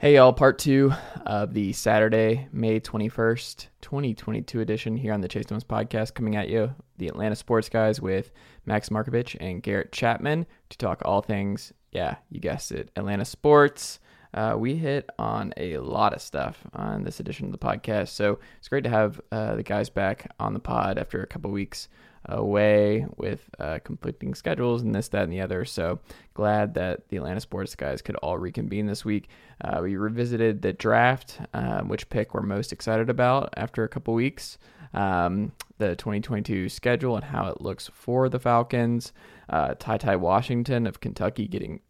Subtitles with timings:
[0.00, 0.94] Hey, y'all, part two
[1.26, 6.48] of the Saturday, May 21st, 2022 edition here on the Chase Thomas podcast coming at
[6.48, 8.30] you, the Atlanta Sports Guys with
[8.64, 14.00] Max Marcovitch and Garrett Chapman to talk all things, yeah, you guessed it, Atlanta sports.
[14.32, 18.38] Uh, we hit on a lot of stuff on this edition of the podcast, so
[18.56, 21.88] it's great to have uh, the guys back on the pod after a couple weeks
[22.26, 25.64] away with uh, conflicting schedules and this, that, and the other.
[25.64, 26.00] So
[26.34, 29.28] glad that the Atlanta sports guys could all reconvene this week.
[29.62, 34.14] Uh, we revisited the draft, um, which pick we're most excited about after a couple
[34.14, 34.58] weeks.
[34.92, 39.12] Um, the 2022 schedule and how it looks for the Falcons.
[39.48, 41.80] Uh, Ty Ty Washington of Kentucky getting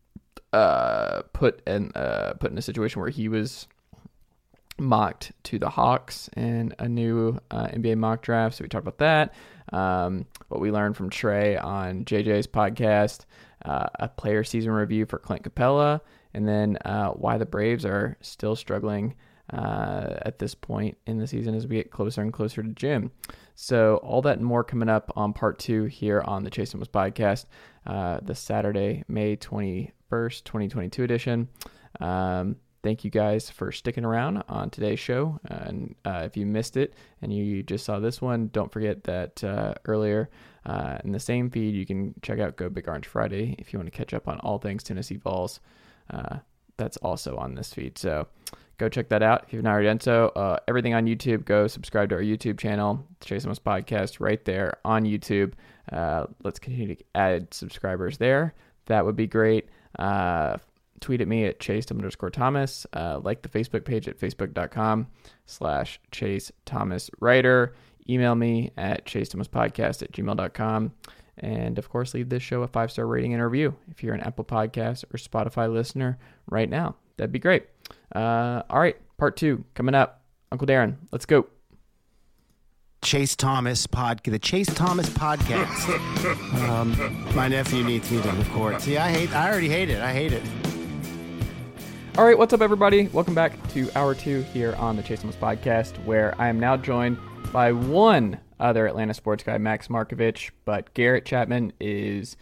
[0.52, 3.68] uh, put in uh, put in a situation where he was
[4.78, 8.56] mocked to the Hawks in a new uh, NBA mock draft.
[8.56, 9.34] So we talked about that.
[9.72, 13.26] Um, what we learned from Trae on JJ's podcast,
[13.64, 16.00] uh, a player season review for Clint Capela,
[16.34, 19.14] and then uh, why the Braves are still struggling
[19.52, 23.10] uh, at this point in the season as we get closer and closer to June.
[23.54, 26.88] So all that and more coming up on part two here on the Chase Thomas
[26.88, 27.46] podcast,
[27.86, 31.48] uh, the Saturday, May 21st, 2022 edition.
[32.00, 35.38] Um, thank you guys for sticking around on today's show.
[35.44, 39.42] And uh, if you missed it and you just saw this one, don't forget that
[39.44, 40.30] uh, earlier
[40.66, 43.78] uh, in the same feed, you can check out Go Big Orange Friday if you
[43.78, 45.60] want to catch up on all things Tennessee Vols.
[46.10, 46.38] Uh,
[46.76, 47.98] that's also on this feed.
[47.98, 48.26] So
[48.78, 50.28] go check that out if you've not already done so.
[50.28, 54.78] Uh, everything on YouTube, go subscribe to our YouTube channel, Chase Thomas Podcast, right there
[54.84, 55.52] on YouTube.
[55.92, 58.54] Uh, let's continue to add subscribers there.
[58.86, 59.68] That would be great
[61.00, 65.06] tweet at me at chase underscore thomas uh, like the facebook page at facebook.com
[65.46, 67.74] slash chase thomas writer
[68.08, 70.92] email me at chase thomas podcast at gmail.com
[71.38, 74.20] and of course leave this show a five star rating and review if you're an
[74.20, 77.66] apple podcast or spotify listener right now that'd be great
[78.14, 81.46] uh, all right part two coming up uncle darren let's go
[83.02, 85.88] Chase Thomas pod, the Chase Thomas podcast.
[86.68, 88.80] um, my nephew needs me to record.
[88.82, 89.34] See, I hate.
[89.34, 90.00] I already hate it.
[90.00, 90.42] I hate it.
[92.18, 93.06] All right, what's up, everybody?
[93.08, 96.76] Welcome back to hour two here on the Chase Thomas podcast, where I am now
[96.76, 97.16] joined
[97.52, 102.36] by one other Atlanta sports guy, Max Marcovitch, but Garrett Chapman is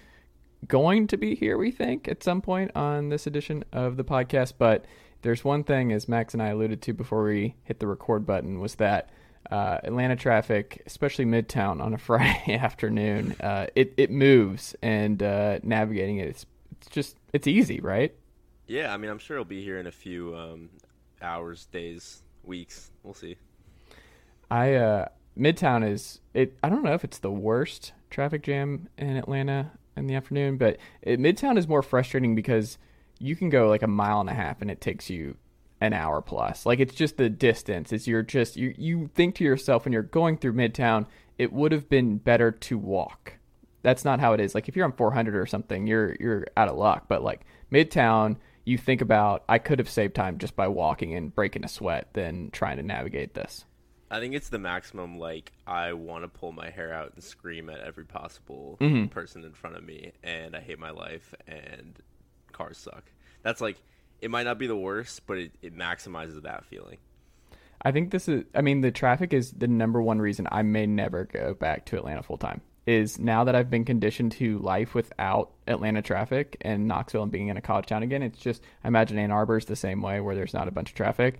[0.67, 4.55] going to be here, we think, at some point on this edition of the podcast.
[4.59, 4.87] But
[5.23, 8.59] there's one thing, as Max and I alluded to before we hit the record button,
[8.61, 9.11] was that
[9.51, 15.61] uh, Atlanta traffic, especially Midtown on a Friday afternoon, uh, it it moves, and uh,
[15.63, 18.15] navigating it, it's, it's just it's easy, right?
[18.69, 20.69] Yeah, I mean, I'm sure he'll be here in a few um,
[21.23, 22.91] hours, days, weeks.
[23.03, 23.37] We'll see.
[24.51, 26.57] I uh, Midtown is it.
[26.63, 30.77] I don't know if it's the worst traffic jam in Atlanta in the afternoon, but
[31.01, 32.77] it, Midtown is more frustrating because
[33.19, 35.37] you can go like a mile and a half and it takes you
[35.81, 36.67] an hour plus.
[36.67, 37.91] Like it's just the distance.
[37.91, 41.07] It's you're just you you think to yourself when you're going through Midtown,
[41.39, 43.35] it would have been better to walk.
[43.83, 44.55] That's not how it is.
[44.55, 47.07] Like if you're on 400 or something, you're you're out of luck.
[47.09, 48.37] But like Midtown,
[48.69, 52.09] you think about I could have saved time just by walking and breaking a sweat
[52.13, 53.65] than trying to navigate this.
[54.11, 55.19] I think it's the maximum.
[55.19, 59.07] Like I want to pull my hair out and scream at every possible mm-hmm.
[59.07, 61.99] person in front of me, and I hate my life, and
[62.53, 63.05] cars suck.
[63.43, 63.79] That's like
[64.21, 66.99] it might not be the worst, but it, it maximizes that feeling.
[67.83, 68.45] I think this is.
[68.55, 71.97] I mean, the traffic is the number one reason I may never go back to
[71.97, 76.89] Atlanta full time is now that I've been conditioned to life without Atlanta traffic and
[76.89, 79.67] Knoxville and being in a college town again, it's just I imagine Ann Arbor is
[79.67, 81.39] the same way where there's not a bunch of traffic.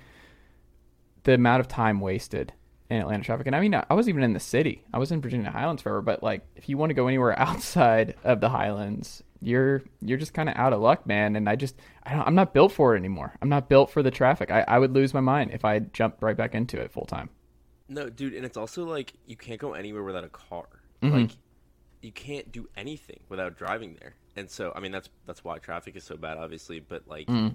[1.23, 2.53] The amount of time wasted
[2.91, 4.85] in Atlanta traffic, and I mean I was even in the city.
[4.93, 8.15] I was in Virginia Highlands forever, but like if you want to go anywhere outside
[8.25, 11.35] of the Highlands, you're you're just kind of out of luck, man.
[11.35, 13.33] And I just I don't, I'm not built for it anymore.
[13.41, 14.51] I'm not built for the traffic.
[14.51, 17.31] I, I would lose my mind if I jumped right back into it full time.
[17.89, 20.67] No, dude, and it's also like you can't go anywhere without a car.
[21.03, 21.17] Mm-hmm.
[21.17, 21.31] Like
[22.01, 24.15] you can't do anything without driving there.
[24.37, 26.81] And so, I mean, that's that's why traffic is so bad, obviously.
[26.81, 27.55] But like, mm.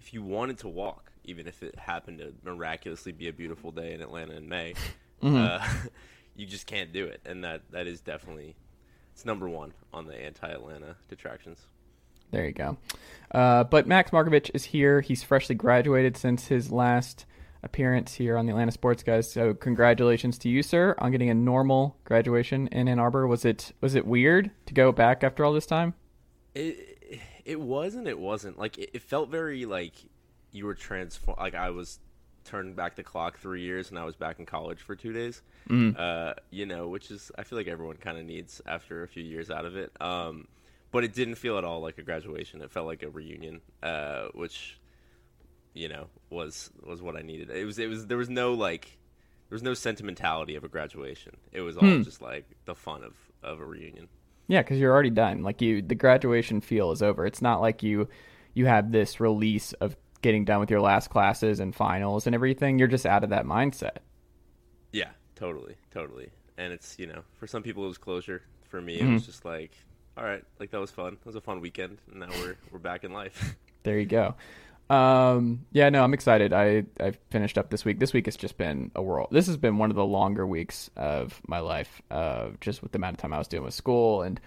[0.00, 3.92] if you wanted to walk, even if it happened to miraculously be a beautiful day
[3.92, 4.74] in Atlanta in May,
[5.22, 5.36] mm-hmm.
[5.36, 5.66] uh,
[6.36, 7.20] you just can't do it.
[7.24, 8.56] And that that is definitely
[9.12, 11.66] it's number one on the anti-Atlanta detractions.
[12.30, 12.78] There you go.
[13.30, 15.02] Uh, but Max Marcovitch is here.
[15.02, 17.26] He's freshly graduated since his last
[17.62, 19.30] appearance here on the Atlanta Sports Guys.
[19.30, 23.26] So congratulations to you, sir, on getting a normal graduation in Ann Arbor.
[23.26, 25.94] Was it was it weird to go back after all this time?
[26.54, 26.98] It
[27.44, 28.08] it wasn't.
[28.08, 28.58] it wasn't.
[28.58, 29.94] Like it, it felt very like
[30.50, 31.40] you were transformed.
[31.40, 31.98] Like I was
[32.44, 35.42] turned back the clock three years and I was back in college for two days.
[35.68, 35.98] Mm.
[35.98, 39.22] Uh, you know, which is I feel like everyone kind of needs after a few
[39.22, 39.92] years out of it.
[40.00, 40.48] Um,
[40.90, 42.60] but it didn't feel at all like a graduation.
[42.60, 44.78] It felt like a reunion, uh, which
[45.74, 47.50] you know, was was what I needed.
[47.50, 48.84] It was it was there was no like
[49.48, 51.36] there was no sentimentality of a graduation.
[51.52, 52.02] It was all Hmm.
[52.02, 54.08] just like the fun of of a reunion.
[54.48, 55.42] Yeah, because you're already done.
[55.42, 57.24] Like you, the graduation feel is over.
[57.26, 58.08] It's not like you
[58.54, 62.78] you have this release of getting done with your last classes and finals and everything.
[62.78, 63.98] You're just out of that mindset.
[64.92, 66.30] Yeah, totally, totally.
[66.58, 68.42] And it's you know, for some people it was closure.
[68.68, 69.10] For me, Mm-hmm.
[69.10, 69.72] it was just like,
[70.16, 71.14] all right, like that was fun.
[71.14, 73.54] It was a fun weekend, and now we're we're back in life.
[73.84, 74.36] There you go.
[74.92, 76.52] Um, yeah, no, I'm excited.
[76.52, 77.98] I I finished up this week.
[77.98, 79.26] This week has just been a whirl.
[79.30, 82.02] This has been one of the longer weeks of my life.
[82.10, 84.38] Uh, just with the amount of time I was doing with school and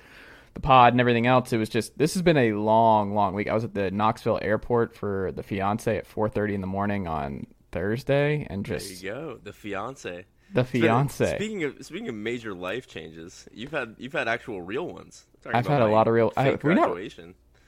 [0.53, 1.51] the pod and everything else.
[1.51, 3.49] It was just this has been a long, long week.
[3.49, 7.47] I was at the Knoxville airport for the fiance at 4:30 in the morning on
[7.71, 10.25] Thursday, and just there you go, the fiance.
[10.53, 11.35] the fiance.
[11.37, 15.25] Speaking of speaking of major life changes, you've had you've had actual real ones.
[15.45, 16.89] I've had a lot of real- I- have we not-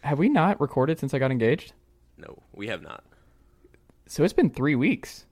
[0.03, 1.73] Have we not recorded since I got engaged?
[2.17, 3.03] No, we have not.
[4.07, 5.25] So it's been three weeks.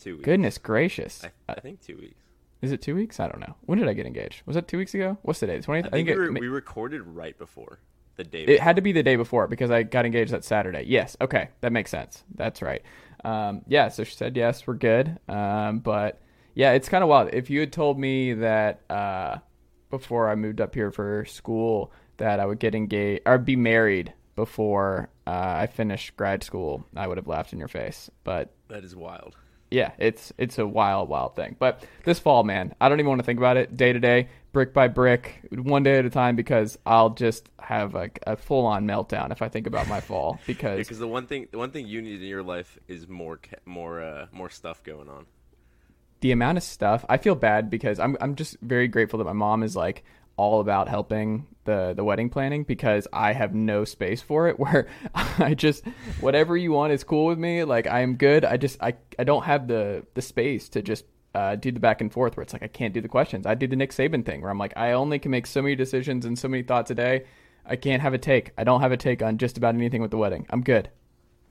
[0.00, 0.24] Two weeks.
[0.24, 1.24] Goodness gracious.
[1.24, 2.22] I, I think two weeks.
[2.60, 3.20] Is it two weeks?
[3.20, 3.54] I don't know.
[3.66, 4.42] When did I get engaged?
[4.46, 5.18] Was that two weeks ago?
[5.22, 5.58] What's today?
[5.58, 5.86] The 20th?
[5.86, 7.78] I think, we, it, were, we recorded right before
[8.16, 8.44] the day.
[8.44, 10.84] it had to be the day before because I got engaged that Saturday.
[10.86, 11.16] Yes.
[11.20, 11.50] Okay.
[11.60, 12.24] That makes sense.
[12.34, 12.82] That's right.
[13.24, 13.88] Um, yeah.
[13.88, 15.18] So she said, yes, we're good.
[15.28, 16.20] Um, but
[16.54, 17.30] yeah, it's kind of wild.
[17.32, 19.36] If you had told me that uh,
[19.90, 24.12] before I moved up here for school that I would get engaged or be married
[24.38, 25.30] before uh,
[25.62, 28.08] I finished grad school, I would have laughed in your face.
[28.22, 29.36] But that is wild.
[29.70, 31.56] yeah, it's it's a wild, wild thing.
[31.58, 34.28] But this fall, man, I don't even want to think about it day to day,
[34.52, 38.64] brick by brick, one day at a time, because I'll just have a, a full
[38.64, 40.38] on meltdown if I think about my fall.
[40.46, 43.40] Because Because the one thing the one thing you need in your life is more
[43.66, 45.26] more uh, more stuff going on.
[46.20, 49.32] the amount of stuff, I feel bad because I'm I'm just very grateful that my
[49.32, 50.04] mom is like
[50.38, 54.88] all about helping the the wedding planning because I have no space for it where
[55.14, 55.84] I just
[56.20, 57.64] whatever you want is cool with me.
[57.64, 58.44] Like I am good.
[58.44, 61.04] I just I I don't have the the space to just
[61.34, 63.44] uh, do the back and forth where it's like I can't do the questions.
[63.46, 65.74] I do the Nick Saban thing where I'm like I only can make so many
[65.76, 67.26] decisions and so many thoughts a day.
[67.66, 68.52] I can't have a take.
[68.56, 70.46] I don't have a take on just about anything with the wedding.
[70.48, 70.88] I'm good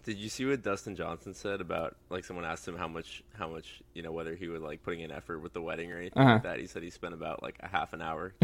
[0.07, 3.49] Did you see what Dustin Johnson said about like someone asked him how much how
[3.49, 6.21] much you know whether he would like putting in effort with the wedding or anything
[6.23, 6.33] Uh-huh.
[6.35, 6.59] like that?
[6.59, 8.33] He said he spent about like a half an hour.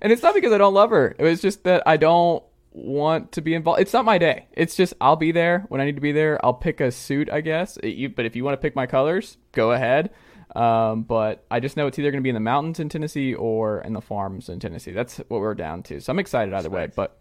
[0.00, 1.14] And it's not because I don't love her.
[1.18, 3.80] It was just that I don't want to be involved.
[3.80, 4.46] It's not my day.
[4.52, 6.44] It's just I'll be there when I need to be there.
[6.44, 7.78] I'll pick a suit, I guess.
[7.82, 10.10] You- but if you want to pick my colors, go ahead.
[10.54, 13.34] Um, but I just know it's either going to be in the mountains in Tennessee
[13.34, 14.92] or in the farms in Tennessee.
[14.92, 16.00] That's what we're down to.
[16.00, 16.88] So I'm excited either way.
[16.94, 17.18] But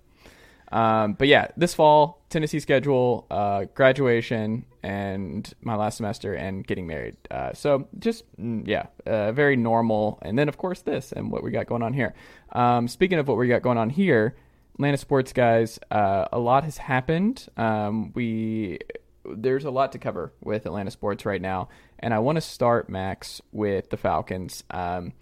[0.72, 6.88] um, but yeah, this fall Tennessee schedule, uh, graduation, and my last semester, and getting
[6.88, 7.16] married.
[7.32, 10.20] Uh, so just mm, yeah, uh, very normal.
[10.22, 12.14] And then of course this and what we got going on here.
[12.52, 14.36] Um, speaking of what we got going on here,
[14.76, 17.48] Atlanta sports guys, uh, a lot has happened.
[17.56, 18.80] Um, we
[19.26, 21.70] there's a lot to cover with Atlanta sports right now,
[22.00, 24.64] and I want to start Max with the Falcons.
[24.70, 25.14] Um,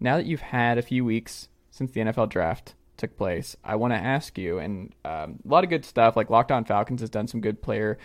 [0.00, 3.92] now that you've had a few weeks since the NFL draft took place, I want
[3.92, 6.16] to ask you, and um, a lot of good stuff.
[6.16, 7.98] Like Locked On Falcons has done some good player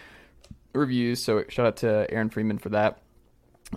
[0.73, 2.99] reviews, so shout out to Aaron Freeman for that.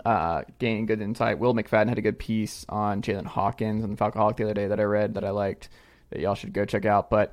[0.07, 1.39] Uh, gaining good insight.
[1.39, 4.67] Will McFadden had a good piece on Jaylinn Hawkins and the Falcoholic the other day
[4.69, 5.69] that I read that I liked
[6.11, 7.11] that y'all should go check out.
[7.11, 7.33] But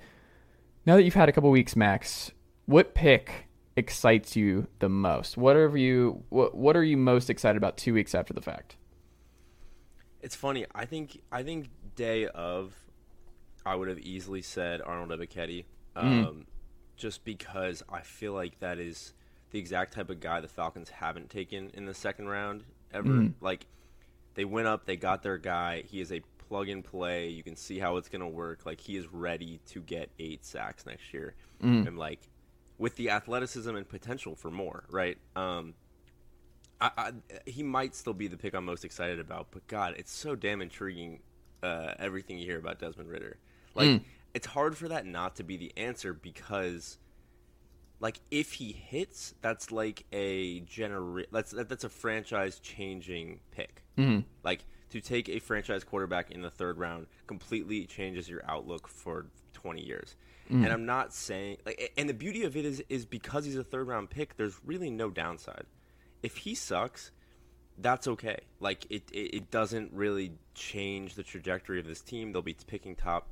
[0.86, 2.32] now that you've had a couple weeks, Max,
[2.66, 3.48] what pick
[3.78, 5.38] excites you the most?
[5.38, 8.76] What are you what What are you most excited about two weeks after the fact?
[10.22, 10.66] It's funny.
[10.76, 12.74] I think I think day of,
[13.70, 16.46] I would have easily said Arnold Ebiketie, um,
[16.98, 19.14] just because I feel like that is
[19.52, 23.10] the exact type of guy the Falcons haven't taken in the second round ever.
[23.42, 23.68] Like
[24.34, 25.84] they went up, they got their guy.
[25.86, 27.30] He is a plug and play.
[27.30, 28.66] You can see how it's gonna work.
[28.66, 31.36] Like he is ready to get eight sacks next year,
[31.88, 32.28] and like
[32.80, 34.86] with the athleticism and potential for more.
[34.90, 35.18] Right.
[35.36, 35.76] Um,
[36.82, 37.12] I, I,
[37.46, 40.62] he might still be the pick I'm most excited about, but God, it's so damn
[40.62, 41.20] intriguing.
[41.62, 43.38] Uh, everything you hear about Desmond Ridder,
[43.76, 44.02] like
[44.34, 46.98] it's hard for that not to be the answer because,
[48.00, 53.84] like, if he hits, that's like a genera- that's that, that's a franchise changing pick.
[53.98, 54.22] Mm-hmm.
[54.44, 59.28] Like to take a franchise quarterback in the third round completely changes your outlook for
[59.54, 60.16] 20 years.
[60.52, 63.64] And I'm not saying like, and the beauty of it is is because he's a
[63.64, 64.36] third round pick.
[64.36, 65.68] There's really no downside
[66.22, 67.12] if he sucks,
[67.78, 68.40] that's okay.
[68.60, 72.32] Like it, it, it doesn't really change the trajectory of this team.
[72.32, 73.30] They'll be picking top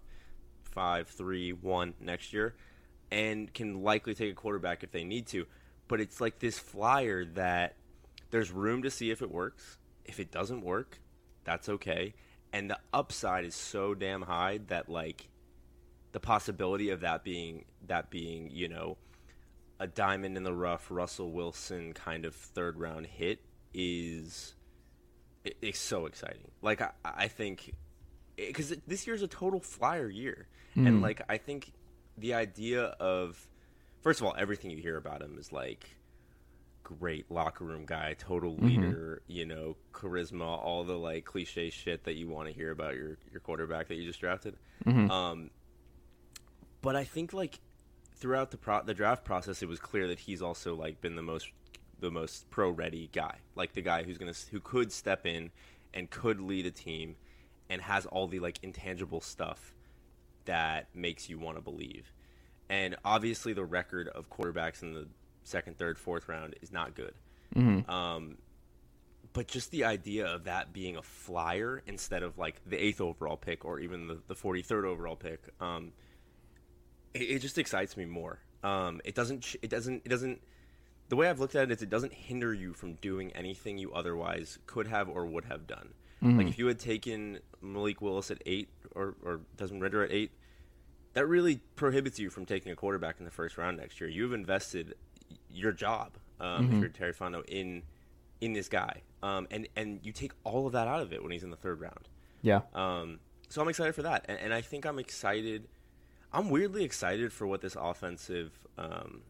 [0.78, 2.54] five, three, one next year,
[3.10, 5.48] and can likely take a quarterback if they need to.
[5.88, 7.78] But it's like this flyer that
[8.30, 9.80] there's room to see if it works.
[10.06, 11.00] If it doesn't work,
[11.46, 12.14] that's okay.
[12.54, 15.30] And the upside is so damn high that like
[16.12, 18.98] the possibility of that being that being you know
[19.80, 23.40] a diamond in the rough Russell Wilson kind of third round hit
[23.74, 24.54] is
[25.44, 26.52] it's so exciting.
[26.62, 27.74] Like I, I think
[28.36, 30.88] because this year's a total flyer year, mm.
[30.88, 31.72] and like I think
[32.18, 33.48] the idea of
[34.02, 35.90] first of all everything you hear about him is like
[36.84, 38.66] great locker room guy, total mm-hmm.
[38.66, 39.38] leader, mm-hmm.
[39.38, 43.18] you know, charisma, all the like cliche shit that you want to hear about your
[43.32, 44.56] your quarterback that you just drafted.
[44.86, 45.12] Mm-hmm.
[45.12, 45.50] Um,
[46.82, 47.60] but I think like
[48.16, 51.22] throughout the pro- the draft process, it was clear that he's also like been the
[51.22, 51.52] most
[52.00, 55.52] the most pro ready guy, like the guy who's gonna who could step in
[55.94, 57.16] and could lead a team
[57.70, 59.74] and has all the like intangible stuff
[60.48, 62.12] that makes you want to believe.
[62.70, 65.08] And obviously, the record of quarterbacks in the
[65.44, 67.14] second, third, fourth round is not good.
[67.56, 67.90] Mm-hmm.
[67.90, 68.38] Um,
[69.34, 73.38] but just the idea of that being a flyer instead of like the eighth overall
[73.38, 75.92] pick or even the, the 43rd overall pick, um,
[77.14, 78.40] it, it, just excites me more.
[78.64, 80.42] Um, it doesn't, it doesn't, it doesn't,
[81.10, 83.94] the way I've looked at it is it doesn't hinder you from doing anything you
[83.94, 85.94] otherwise could have or would have done.
[86.24, 86.38] Mm-hmm.
[86.38, 90.32] Like if you had taken Malik Willis at eight or, or Desmond Ridder at eight,
[91.14, 94.10] that really prohibits you from taking a quarterback in the first round next year.
[94.10, 94.96] You've invested
[95.52, 96.76] your job um, mm-hmm.
[96.76, 97.84] if you're Terry Fontenot in
[98.40, 101.32] in this guy, um, and and you take all of that out of it when
[101.32, 102.10] he's in the third round.
[102.42, 102.62] Yeah.
[102.74, 103.20] Um,
[103.50, 105.68] so I'm excited for that, and, and, I think I'm excited.
[106.34, 109.22] I'm weirdly excited for what this offensive um,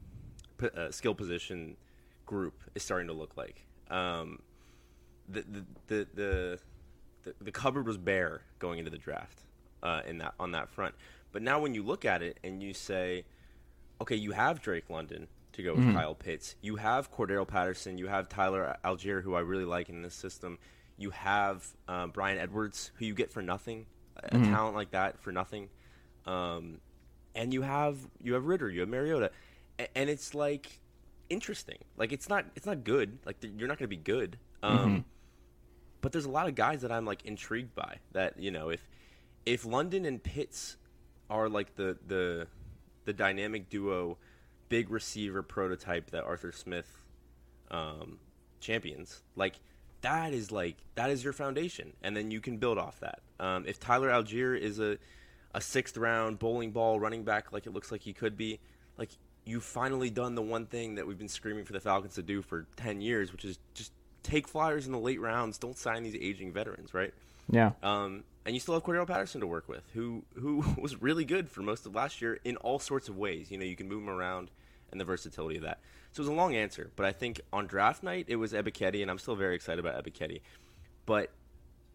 [0.57, 1.77] p- uh, skill position
[2.25, 3.65] group is starting to look like.
[3.89, 4.39] Um,
[5.29, 6.59] the, the, the the
[7.27, 9.41] the the cupboard was bare going into the draft
[9.83, 10.95] uh, in that on that front,
[11.31, 13.25] but now when you look at it and you say,
[14.01, 15.97] okay, you have Drake London, to go with mm-hmm.
[15.97, 16.55] Kyle Pitts.
[16.61, 17.97] You have Cordarrelle Patterson.
[17.97, 20.57] You have Tyler Allgeier, who I really like in this system.
[20.97, 24.53] You have uh, Bryan Edwards, who you get for nothing, a mm-hmm.
[24.53, 25.69] talent like that for nothing.
[26.25, 26.79] Um,
[27.35, 29.31] and you have you have Ridder, you have Mariota,
[29.95, 30.79] and it's like
[31.29, 31.77] interesting.
[31.97, 33.17] Like it's not it's not good.
[33.25, 34.37] Like you're not going to be good.
[34.63, 34.99] Um, mm-hmm.
[36.01, 37.97] But there's a lot of guys that I'm like intrigued by.
[38.11, 38.87] That you know, if
[39.45, 40.77] if London and Pitts
[41.29, 42.47] are like the the
[43.05, 44.17] the dynamic duo
[44.69, 47.03] big receiver prototype that Arthur Smith
[47.71, 48.19] um,
[48.59, 49.59] champions, like
[50.01, 53.21] that is like that is your foundation, and then you can build off that.
[53.39, 54.97] Um, if Tyler Allgeier is a
[55.53, 58.59] a sixth round bowling ball running back, like it looks like he could be,
[58.97, 59.09] like
[59.45, 62.41] you've finally done the one thing that we've been screaming for the Falcons to do
[62.41, 63.91] for ten years, which is just
[64.27, 65.57] take flyers in the late rounds.
[65.57, 67.13] Don't sign these aging veterans, right?
[67.49, 67.71] Yeah.
[67.81, 71.49] Um, and you still have Cordarrelle Patterson to work with, who who was really good
[71.49, 73.51] for most of last year in all sorts of ways.
[73.51, 74.51] You know, you can move him around
[74.91, 75.79] and the versatility of that.
[76.13, 79.01] So it was a long answer, but I think on draft night it was Ebiketie,
[79.01, 80.41] and I'm still very excited about Ebiketie.
[81.05, 81.31] But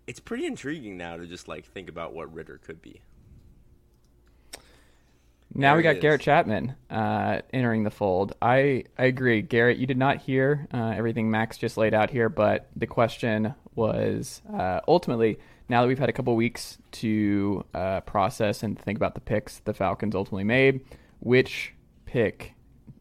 [0.07, 3.01] it's pretty intriguing now to just like think about what Ridder could be.
[5.55, 8.35] Now there we got Garrett Chapman uh, entering the fold.
[8.41, 9.43] I, I agree.
[9.43, 13.55] Garrett, you did not hear uh, everything Max just laid out here, but the question
[13.75, 18.97] was uh, ultimately now that we've had a couple weeks to uh, process and think
[18.97, 20.81] about the picks the Falcons ultimately made,
[21.21, 21.75] which
[22.07, 22.55] pick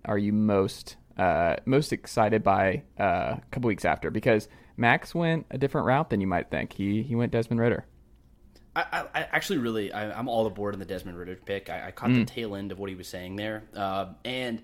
[0.05, 4.09] are you most uh, most excited by uh, a couple weeks after?
[4.09, 6.73] Because Max went a different route than you might think.
[6.73, 7.85] He he went Desmond Ridder.
[8.75, 11.69] I, I actually really I, am all aboard on the Desmond Ridder pick.
[11.69, 12.25] I, I caught mm.
[12.25, 14.61] the tail end of what he was saying there, uh, and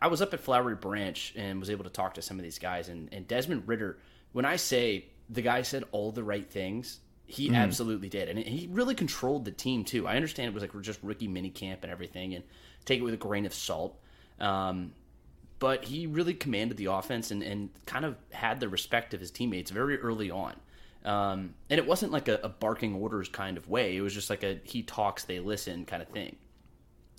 [0.00, 2.58] I was up at Flowery Branch and was able to talk to some of these
[2.58, 2.88] guys.
[2.88, 3.98] And, and Desmond Ridder,
[4.32, 7.56] when I say the guy said all the right things, he mm.
[7.56, 10.06] absolutely did, and he really controlled the team too.
[10.06, 12.44] I understand it was like we're just rookie mini camp and everything, and
[12.84, 13.98] take it with a grain of salt.
[14.38, 14.92] Um,
[15.58, 19.30] but he really commanded the offense and, and kind of had the respect of his
[19.30, 20.54] teammates very early on.
[21.06, 23.96] Um, and it wasn't like a, a, barking orders kind of way.
[23.96, 26.34] It was just like a he talks, they listen kind of thing.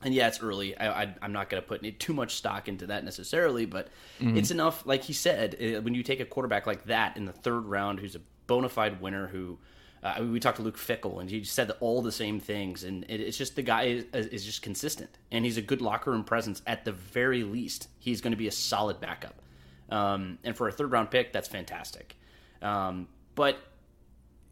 [0.03, 0.77] And yeah, it's early.
[0.77, 3.87] I, am not going to put too much stock into that necessarily, but
[4.19, 4.37] mm-hmm.
[4.37, 4.85] it's enough.
[4.85, 8.01] Like he said, uh, when you take a quarterback like that in the third round,
[8.01, 9.57] who's a bona fide winner, who
[10.03, 12.83] uh, I mean, we talked to Luke Fickell, and he said all the same things,
[12.83, 16.11] and it, it's just the guy is, is, just consistent, and he's a good locker
[16.11, 16.61] room presence.
[16.67, 19.41] At the very least, he's going to be a solid backup.
[19.89, 22.15] Um, and for a third round pick, that's fantastic.
[22.61, 23.57] Um, but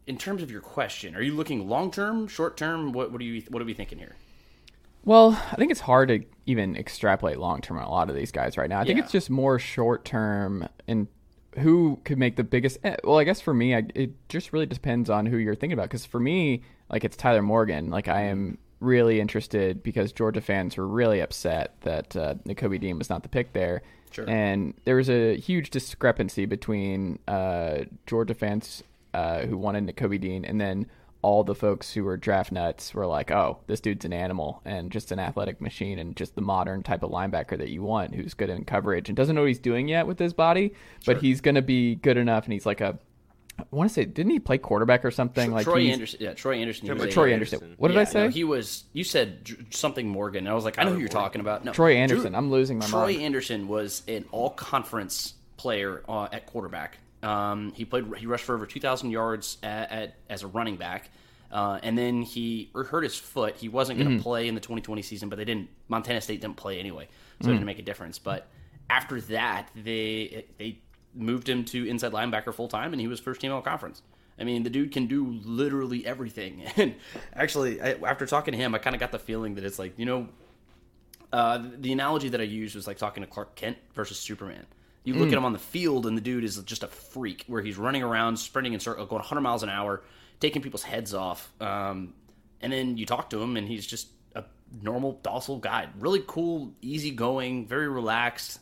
[0.06, 2.92] in terms of your question, are you looking long term, short term?
[2.92, 4.16] What, what are you what are we thinking here?
[5.04, 8.32] Well, I think it's hard to even extrapolate long term on a lot of these
[8.32, 8.78] guys right now.
[8.78, 8.86] I yeah.
[8.86, 11.08] think it's just more short term and
[11.58, 12.78] who could make the biggest?
[12.84, 15.72] Eh, well, I guess for me, I, it just really depends on who you're thinking
[15.72, 15.84] about.
[15.84, 17.90] Because for me, like it's Tyler Morgan.
[17.90, 23.08] Like I am really interested because Georgia fans were really upset that uh, Dean was
[23.08, 23.82] not the pick there.
[24.10, 24.28] Sure.
[24.28, 28.82] And there was a huge discrepancy between uh, Georgia fans
[29.16, 30.86] uh, who wanted Nakobe Dean and then
[31.22, 34.92] all the folks who were draft nuts were like, "Oh, this dude's an animal and
[34.92, 38.34] just an athletic machine and just the modern type of linebacker that you want, who's
[38.34, 40.72] good in coverage and doesn't know what he's doing yet with his body,
[41.06, 42.98] but he's going to be good enough and he's like a
[43.58, 45.50] I want to say, didn't he play quarterback or something?
[45.50, 46.18] like Troy Anderson.
[46.22, 46.86] Yeah, Troy Anderson.
[46.86, 47.74] he was a- Troy Anderson.
[47.78, 48.22] What did Yeah, I say?
[48.24, 48.84] no, he was.
[48.92, 50.40] You said something Morgan.
[50.44, 51.64] And I was like, I know who you're talking about.
[51.64, 52.34] No, Troy Anderson.
[52.34, 53.14] I'm losing my Troy mind.
[53.16, 56.98] Troy Anderson was an all-conference player uh, at quarterback.
[57.26, 58.04] Um, he played.
[58.18, 61.10] He rushed for over 2,000 yards at, at, as a running back,
[61.50, 63.56] uh, and then he hurt his foot.
[63.56, 64.08] He wasn't Mm-hmm.
[64.08, 65.68] going to play in the 2020 season, but they didn't.
[65.88, 67.08] Montana State didn't play anyway,
[67.40, 67.50] so Mm.
[67.50, 68.18] it didn't make a difference.
[68.18, 68.46] But
[68.88, 70.78] after that, they they
[71.14, 74.02] moved him to inside linebacker full time, and he was first team all conference.
[74.38, 76.62] I mean, the dude can do literally everything.
[76.76, 76.94] And
[77.34, 79.98] actually, I, after talking to him, I kind of got the feeling that it's like,
[79.98, 80.28] you know,
[81.32, 84.66] uh, the analogy that I used was like talking to Clark Kent versus Superman.
[85.06, 87.62] You look at him on the field, and the dude is just a freak, where
[87.62, 90.02] he's running around, sprinting in circle, going 100 miles an hour,
[90.40, 91.52] taking people's heads off.
[91.60, 92.12] Um,
[92.60, 94.44] and then you talk to him, and he's just a
[94.82, 95.88] normal, docile guy.
[95.98, 98.58] Really cool, easygoing, very relaxed.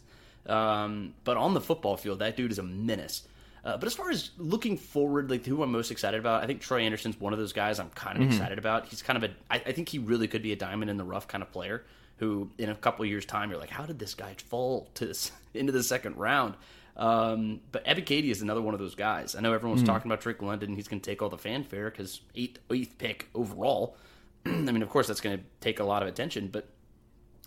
[0.47, 3.27] Um, but on the football field, that dude is a menace.
[3.65, 6.61] Uh, but as far as looking forward, like who I'm most excited about, I think
[6.61, 8.85] Troy Anderson's one of those guys I'm kind of excited about.
[8.87, 11.05] He's kind of a, I, I think he really could be a diamond in the
[11.05, 11.83] rough kind of player.
[12.19, 15.33] Who in a couple years' time, you're like, how did this guy fall to this,
[15.55, 16.55] into the second round?
[16.97, 19.35] Um, but Ebiketie is another one of those guys.
[19.35, 20.77] I know everyone's talking about Drake London.
[20.77, 23.97] He's going to take all the fanfare because eighth, eighth pick overall.
[24.47, 26.69] I mean, of course, that's going to take a lot of attention, but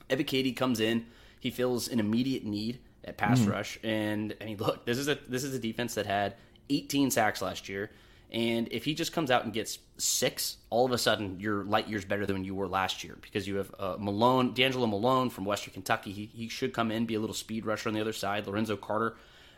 [0.10, 1.06] Ebiketie comes in.
[1.40, 5.18] He feels an immediate need at pass rush, and I mean, look, this is a
[5.30, 6.36] this is a defense that had
[6.70, 7.92] 18 sacks last year,
[8.32, 11.88] and if he just comes out and gets six, all of a sudden you're light
[11.88, 15.46] years better than you were last year because you have uh, Malone, DeAngelo Malone from
[15.46, 16.12] Western Kentucky.
[16.12, 18.46] He, he should come in, be a little speed rusher on the other side.
[18.46, 19.16] Lorenzo Carter,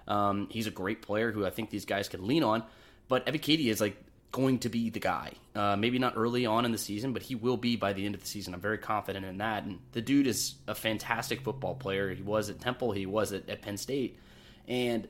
[0.07, 2.63] um, he's a great player who I think these guys can lean on,
[3.07, 3.97] but Ebiketie is like
[4.31, 5.33] going to be the guy.
[5.55, 8.13] Uh, maybe not early on in the season, but he will be by the end
[8.13, 8.53] of the season.
[8.53, 9.63] I'm very confident in that.
[9.63, 12.13] And the dude is a fantastic football player.
[12.13, 14.19] He was at Temple, he was at, at Penn State,
[14.67, 15.07] and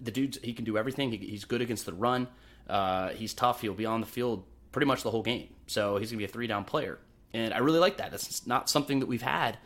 [0.00, 1.10] the dude he can do everything.
[1.10, 2.28] He, he's good against the run.
[2.70, 3.60] Uh, he's tough.
[3.60, 5.48] He'll be on the field pretty much the whole game.
[5.66, 6.98] So he's gonna be a three down player,
[7.32, 8.10] and I really like that.
[8.10, 9.58] That's not something that we've had.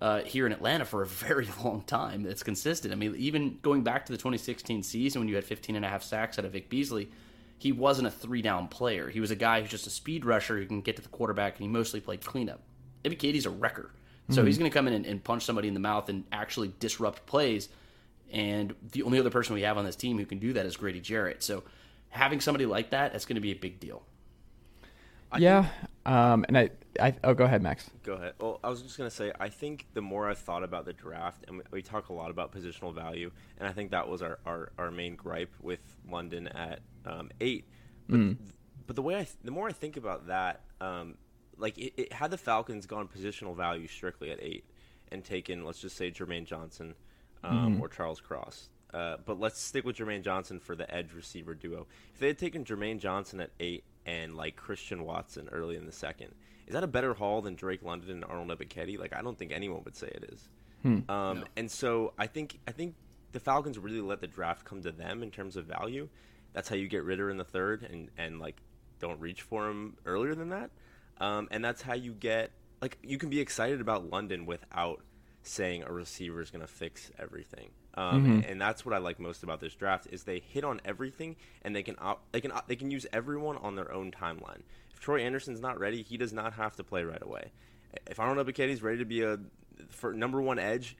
[0.00, 2.24] Uh, here in Atlanta for a very long time.
[2.24, 2.90] It's consistent.
[2.90, 5.88] I mean, even going back to the 2016 season when you had 15 and a
[5.88, 7.10] half sacks out of Vic Beasley,
[7.58, 9.10] he wasn't a three down player.
[9.10, 11.56] He was a guy who's just a speed rusher who can get to the quarterback,
[11.56, 12.62] and he mostly played cleanup.
[13.04, 13.90] Ebiketie's a wrecker.
[14.30, 16.72] So he's going to come in and, and punch somebody in the mouth and actually
[16.78, 17.68] disrupt plays.
[18.32, 20.76] And the only other person we have on this team who can do that is
[20.76, 21.42] Grady Jarrett.
[21.42, 21.64] So
[22.10, 24.02] having somebody like that, that's going to be a big deal.
[25.38, 25.68] yeah.
[26.04, 26.70] Um, and I,
[27.00, 27.88] I, oh, go ahead, Max.
[28.02, 28.34] Go ahead.
[28.38, 31.44] Well, I was just gonna say, I think the more I've thought about the draft,
[31.46, 34.38] and we, we talk a lot about positional value, and I think that was our,
[34.44, 37.66] our, our main gripe with London at um, eight.
[38.08, 38.16] But,
[38.88, 41.16] but the way I, the more I think about that, um,
[41.58, 44.64] like it, it had the Falcons gone positional value strictly at eight,
[45.12, 46.94] and taken, let's just say Jermaine Johnson,
[47.44, 48.68] um, or Charles Cross.
[48.92, 51.86] Uh, but let's stick with Jermaine Johnson for the edge receiver duo.
[52.14, 55.92] If they had taken Jermaine Johnson at eight and like Christian Watson early in the
[55.92, 56.34] second,
[56.66, 58.98] is that a better haul than Drake London and Arnold Ebiketie?
[58.98, 60.48] Like I don't think anyone would say it is.
[60.84, 62.94] Um, And so I think I think
[63.32, 66.08] the Falcons really let the draft come to them in terms of value.
[66.52, 68.56] That's how you get Ridder in the third and and like
[68.98, 70.70] don't reach for him earlier than that.
[71.18, 72.50] Um, and that's how you get
[72.80, 75.02] like you can be excited about London without
[75.42, 77.70] saying a receiver is going to fix everything.
[77.94, 80.80] Um, and, and that's what I like most about this draft is they hit on
[80.84, 84.12] everything and they can op- they can op- they can use everyone on their own
[84.12, 84.62] timeline.
[84.92, 87.50] If Troy Anderson's not ready, he does not have to play right away.
[88.06, 89.38] If Arnold Ebiketie's ready to be a
[89.88, 90.96] for number one edge,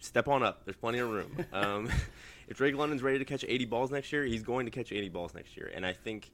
[0.00, 0.64] step on up.
[0.64, 1.46] There's plenty of room.
[1.52, 1.88] Um,
[2.48, 5.08] if Drake London's ready to catch 80 balls next year, he's going to catch 80
[5.08, 5.70] balls next year.
[5.74, 6.30] And I think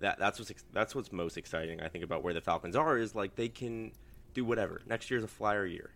[0.00, 1.80] that that's what's ex- that's what's most exciting.
[1.80, 3.92] I think about where the Falcons are is like they can
[4.34, 4.82] do whatever.
[4.86, 5.90] Next year's a flyer year.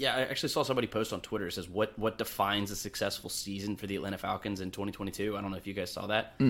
[0.00, 1.46] Yeah, I actually saw somebody post on Twitter.
[1.46, 5.36] It says what what defines a successful season for the Atlanta Falcons in 2022.
[5.36, 6.34] I don't know if you guys saw that.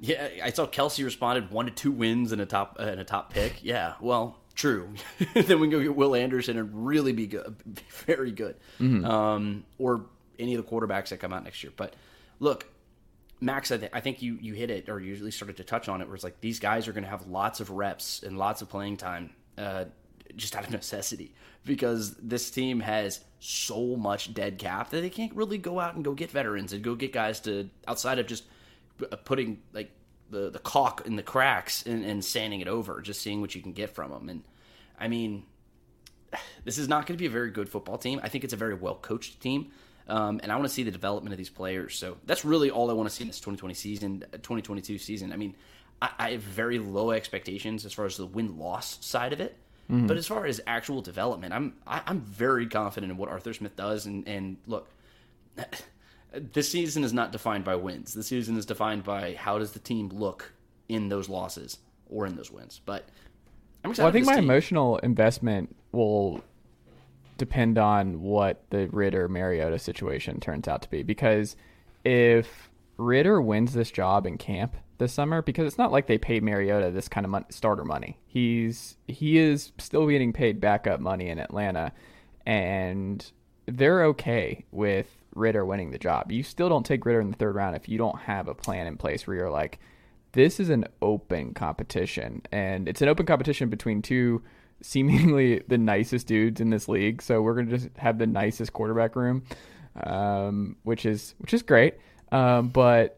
[0.00, 3.04] Yeah, I saw Kelsey responded one to two wins and a top uh, and a
[3.04, 3.58] top pick.
[3.62, 4.88] Yeah, well, true.
[5.34, 9.64] then we can go get Will Anderson and really be good, be very good, um,
[9.78, 10.06] or
[10.38, 11.72] any of the quarterbacks that come out next year.
[11.76, 11.94] But
[12.40, 12.66] look,
[13.40, 15.64] Max, I, th- I think you you hit it, or you at least started to
[15.64, 18.22] touch on it, where it's like these guys are going to have lots of reps
[18.22, 19.84] and lots of playing time, uh,
[20.34, 21.34] just out of necessity,
[21.64, 26.04] because this team has so much dead cap that they can't really go out and
[26.04, 28.44] go get veterans and go get guys to outside of just
[29.12, 29.90] uh, putting like
[30.30, 33.62] the the caulk in the cracks and, and sanding it over, just seeing what you
[33.62, 34.28] can get from them.
[34.28, 34.42] And
[34.98, 35.44] I mean,
[36.64, 38.20] this is not going to be a very good football team.
[38.22, 39.70] I think it's a very well coached team.
[40.08, 41.96] Um, and I want to see the development of these players.
[41.96, 45.32] So that's really all I want to see in this 2020 season, 2022 season.
[45.32, 45.56] I mean,
[46.00, 49.56] I, I have very low expectations as far as the win loss side of it.
[49.90, 50.06] Mm-hmm.
[50.06, 53.28] But as far as actual development, I'm I, am i am very confident in what
[53.28, 54.06] Arthur Smith does.
[54.06, 54.88] And, and look,
[56.32, 58.12] this season is not defined by wins.
[58.12, 60.52] The season is defined by how does the team look
[60.88, 62.80] in those losses or in those wins.
[62.84, 63.08] But
[63.84, 64.04] I'm excited.
[64.04, 64.44] Well, I think my team.
[64.44, 66.42] emotional investment will
[67.38, 71.02] depend on what the Ridder Mariota situation turns out to be.
[71.02, 71.56] Because
[72.04, 76.42] if Ridder wins this job in camp, this summer because it's not like they paid
[76.42, 78.18] Mariota this kind of mon- starter money.
[78.26, 81.92] He's he is still getting paid backup money in Atlanta,
[82.44, 83.30] and
[83.66, 86.32] they're okay with Ridder winning the job.
[86.32, 88.86] You still don't take Ridder in the third round if you don't have a plan
[88.86, 89.78] in place where you're like,
[90.32, 94.42] this is an open competition, and it's an open competition between two
[94.82, 97.22] seemingly the nicest dudes in this league.
[97.22, 99.44] So we're gonna just have the nicest quarterback room,
[100.02, 101.94] um, which is which is great.
[102.32, 103.15] Um, but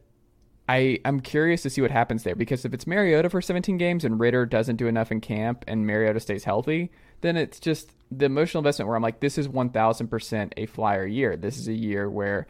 [0.68, 4.04] I I'm curious to see what happens there because if it's Mariota for 17 games
[4.04, 6.90] and Ridder doesn't do enough in camp and Mariota stays healthy,
[7.22, 11.37] then it's just the emotional investment where I'm like, this is 1,000% a flyer year.
[11.37, 12.46] This is a year where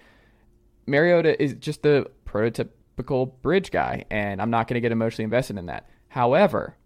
[0.87, 5.59] Mariota is just the prototypical bridge guy, and I'm not going to get emotionally invested
[5.59, 5.89] in that.
[6.09, 6.77] However,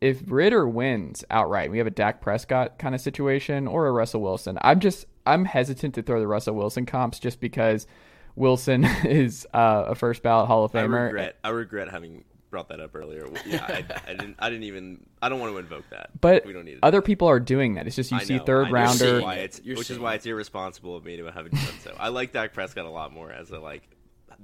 [0.00, 4.20] if Ridder wins outright, we have a Dak Prescott kind of situation or a Russell
[4.20, 4.58] Wilson.
[4.60, 7.86] I'm just I'm hesitant to throw the Russell Wilson comps just because
[8.36, 10.98] Wilson is uh, a first ballot Hall of Famer.
[10.98, 13.26] I regret, I regret having brought that up earlier.
[13.44, 14.36] Yeah, I, I, didn't.
[14.38, 15.04] I didn't even.
[15.20, 16.10] I don't want to invoke that.
[16.20, 17.88] But we don't need other people are doing that.
[17.88, 21.16] It's just you I see know, third rounder, which is why it's irresponsible of me
[21.16, 21.96] to have done so.
[21.98, 23.82] I like Dak Prescott a lot more as a like.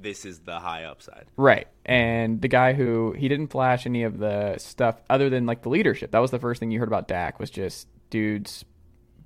[0.01, 1.67] This is the high upside, right?
[1.85, 5.71] And the guy who he didn't flash any of the stuff other than like the
[5.71, 6.13] leadership.
[6.13, 8.65] That was the first thing you heard about Dak was just dudes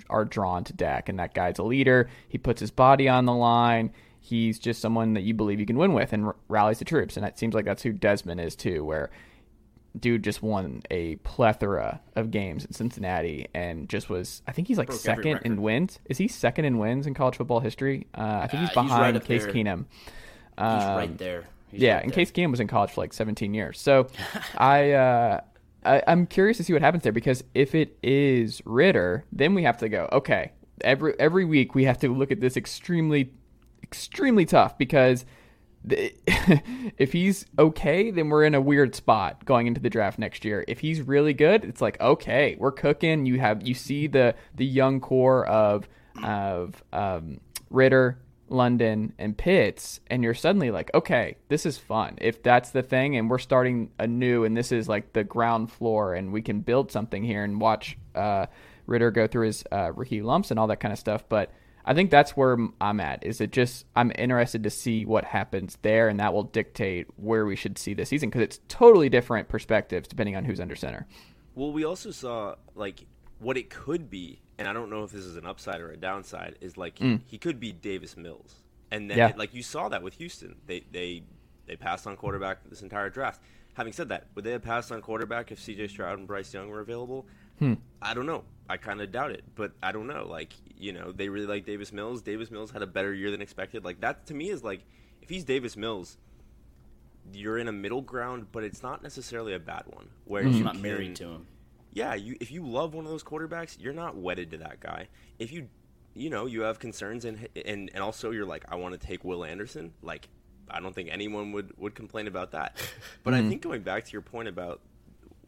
[0.09, 2.09] are drawn to Dak, and that guy's a leader.
[2.29, 3.93] He puts his body on the line
[4.23, 7.17] he's just someone that you believe you can win with and r- rallies the troops.
[7.17, 9.11] And it seems like that's who Desmond is too, where
[9.99, 14.41] dude just won a plethora of games in Cincinnati and just was.
[14.47, 15.99] I think he's like Broke second in wins.
[16.07, 18.07] Is he second in wins in college football history?
[18.17, 19.53] Uh, I think he's behind he's right Case there.
[19.53, 19.85] Keenum.
[20.57, 21.45] Um, he's right there.
[21.73, 23.81] He's yeah, right and Case Keenum was in college for like 17 years.
[23.81, 24.07] So
[24.57, 24.93] I.
[24.93, 25.41] Uh,
[25.85, 29.65] I, I'm curious to see what happens there because if it is Ridder, then we
[29.65, 30.09] have to go.
[30.13, 33.33] Okay, every every week we have to look at this extremely
[33.83, 35.25] extremely tough because
[35.85, 36.15] the,
[36.99, 40.65] if he's okay, then we're in a weird spot going into the draft next year.
[40.69, 43.27] If he's really good, it's like okay, we're cooking.
[43.27, 45.89] You have you see the the young core of
[46.23, 47.41] of um,
[47.71, 48.19] Ridder,
[48.49, 52.19] London, and Pitts, and you're suddenly like, okay, this is fun.
[52.21, 56.15] If that's the thing, and we're starting anew, and this is like the ground floor,
[56.15, 58.47] and we can build something here and watch uh,
[58.87, 61.51] Ridder go through his uh, rookie lumps and all that kind of stuff, but
[61.85, 63.25] I think that's where I'm at.
[63.25, 67.45] Is it just I'm interested to see what happens there, and that will dictate where
[67.45, 71.07] we should see this season because it's totally different perspectives depending on who's under center.
[71.55, 73.05] Well, we also saw like
[73.39, 75.97] what it could be, and I don't know if this is an upside or a
[75.97, 76.57] downside.
[76.61, 77.21] Is like mm.
[77.27, 78.57] he could be Davis Mills,
[78.91, 79.33] and then yeah.
[79.37, 81.25] like you saw that with Houston, they they
[81.67, 83.41] they passed on quarterback this entire draft.
[83.75, 85.89] Having said that, would they have passed on quarterback if C.J.
[85.89, 87.27] Stroud and Bryce Young were available?
[87.59, 87.75] Hmm.
[88.01, 88.45] I don't know.
[88.69, 90.27] I kind of doubt it, but I don't know.
[90.29, 92.23] Like, you know, they really like Davis Mills.
[92.23, 93.85] Davis Mills had a better year than expected.
[93.85, 94.81] Like, that to me is like,
[95.21, 96.17] if he's Davis Mills,
[97.33, 100.09] you're in a middle ground, but it's not necessarily a bad one.
[100.25, 100.55] Where mm-hmm.
[100.55, 101.47] you're not can, married to him.
[101.93, 105.09] Yeah, you if you love one of those quarterbacks, you're not wedded to that guy.
[105.39, 105.69] If you,
[106.15, 109.25] you know, you have concerns and and and also you're like, I want to take
[109.25, 109.93] Will Anderson.
[110.03, 110.29] Like,
[110.71, 112.77] I don't think anyone would would complain about that.
[113.25, 113.47] But mm-hmm.
[113.47, 114.81] I think going back to your point about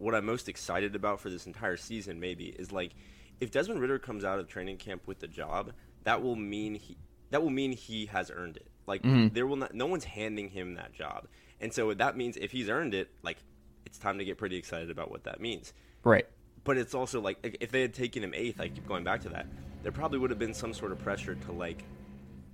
[0.05, 2.93] what I'm most excited about for this entire season, maybe, is like
[3.41, 5.73] if Desmond Ridder comes out of training camp with the job,
[6.05, 6.97] that will mean he
[7.31, 8.69] that will mean he has earned it.
[8.87, 9.35] Like mm-hmm.
[9.35, 11.27] there will not no one's handing him that job.
[11.61, 13.39] And so that means if he's earned it, like
[13.87, 15.73] it's time to get pretty excited about what that means.
[16.05, 16.27] Right.
[16.65, 19.31] But it's also like if they had taken him eighth, I keep going back to
[19.31, 19.47] that,
[19.83, 21.83] there probably would have been some sort of pressure to like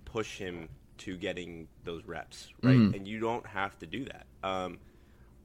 [0.05, 2.77] push him to getting those reps, right?
[2.77, 2.95] Mm-hmm.
[2.95, 4.27] And you don't have to do that.
[4.45, 4.79] Um,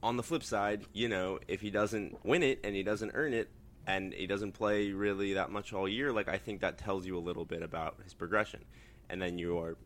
[0.06, 3.34] on the flip side, you know, if he doesn't win it and he doesn't earn
[3.34, 3.50] it,
[3.88, 7.18] and he doesn't play really that much all year, like I think that tells you
[7.18, 8.64] a little bit about his progression,
[9.10, 9.78] and then your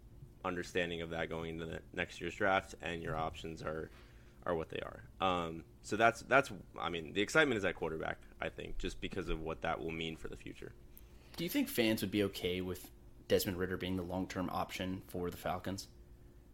[0.43, 3.89] understanding of that going into the next year's draft, and your options are
[4.45, 5.03] are what they are.
[5.25, 8.17] Um, so that's that's I mean the excitement is at quarterback.
[8.41, 10.73] I think just because of what that will mean for the future.
[11.37, 12.91] Do you think fans would be okay with
[13.29, 15.87] Desmond Ridder being the long term option for the Falcons?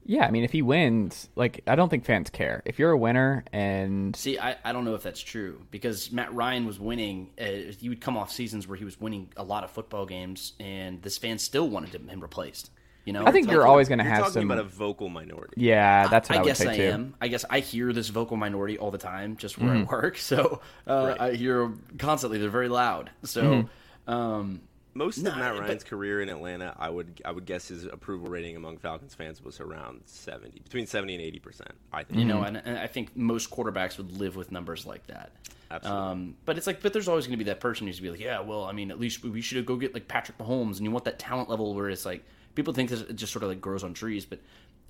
[0.07, 2.61] Yeah, I mean, if he wins, like, I don't think fans care.
[2.65, 4.15] If you're a winner and.
[4.15, 7.31] See, I, I don't know if that's true because Matt Ryan was winning.
[7.39, 11.01] Uh, would come off seasons where he was winning a lot of football games, and
[11.01, 12.69] this fan still wanted him replaced.
[13.03, 14.43] You know, I think you're Like, always going to have talking some.
[14.43, 15.57] about a vocal minority.
[15.57, 16.83] yeah, that's what I, I would guess say I too.
[16.93, 17.15] am.
[17.21, 19.89] I guess I hear this vocal minority all the time, just where Mm-hmm.
[19.89, 20.17] I work.
[20.19, 21.17] So uh, Right.
[21.19, 22.39] I hear constantly.
[22.39, 23.11] They're very loud.
[23.23, 23.67] So
[24.07, 24.11] Mm-hmm.
[24.11, 24.61] um,
[24.97, 27.83] Most No, of Matt but- Ryan's career in Atlanta, I would I would guess his
[27.83, 31.71] approval rating among Falcons fans was around seventy, between seventy and eighty percent.
[31.91, 32.19] I think.
[32.19, 32.55] you know, Mm-hmm.
[32.55, 35.31] and, and I think most quarterbacks would live with numbers like that.
[35.69, 36.01] Absolutely.
[36.01, 38.19] Um, but it's like, but there's always going to be that person who's be like,
[38.21, 40.91] yeah, well, I mean, at least we should go get like Patrick Mahomes, and you
[40.91, 42.23] want that talent level where it's like
[42.55, 44.39] people think that it just sort of like grows on trees, but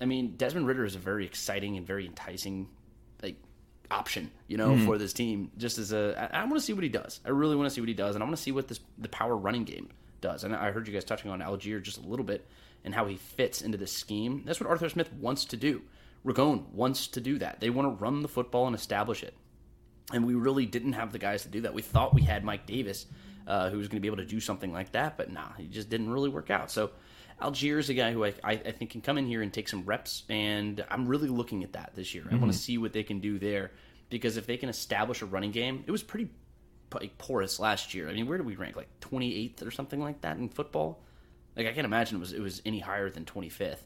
[0.00, 2.68] I mean, Desmond Ridder is a very exciting and very enticing like
[3.90, 5.50] option, you know, for this team.
[5.56, 7.20] Just as a, I, I want to see what he does.
[7.24, 8.80] I really want to see what he does, and I want to see what this
[8.98, 9.88] the power running game
[10.20, 10.44] does.
[10.44, 12.46] And I heard you guys touching on Allgeier just a little bit
[12.84, 14.42] and how he fits into this scheme.
[14.44, 15.82] That's what Arthur Smith wants to do.
[16.24, 17.60] Ragone wants to do that.
[17.60, 19.34] They want to run the football and establish it
[20.12, 21.74] and we really didn't have the guys to do that.
[21.74, 23.06] We thought we had Mike Davis,
[23.46, 25.66] uh, who was going to be able to do something like that, but nah, he
[25.66, 26.70] just didn't really work out.
[26.70, 26.90] So
[27.40, 29.84] Allgeier is a guy who I, I, think can come in here and take some
[29.84, 32.24] reps, and I'm really looking at that this year.
[32.30, 33.72] I want to see what they can do there
[34.08, 36.30] because if they can establish a running game, it was pretty
[37.18, 38.08] porous last year.
[38.08, 38.76] I mean, where did we rank?
[38.76, 41.02] Like 28th or something like that in football.
[41.56, 43.78] Like I can't imagine it was it was any higher than 25th.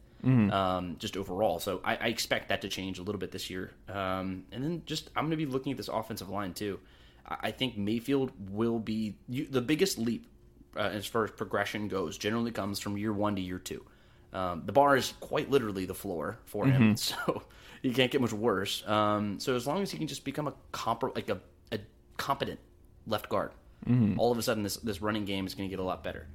[0.50, 3.70] Um, just overall, so I, I expect that to change a little bit this year.
[3.88, 6.78] Um, and then just I'm going to be looking at this offensive line too.
[7.26, 10.26] I, I think Mayfield will be you, the biggest leap
[10.76, 12.16] uh, as far as progression goes.
[12.18, 13.84] Generally comes from year one to year two.
[14.32, 17.42] Um, the bar is quite literally the floor for him, so
[17.82, 18.86] you can't get much worse.
[18.88, 21.40] Um, so as long as he can just become a comp- like a,
[21.72, 21.78] a
[22.16, 22.60] competent
[23.06, 23.50] left guard,
[24.18, 26.26] all of a sudden this this running game is going to get a lot better.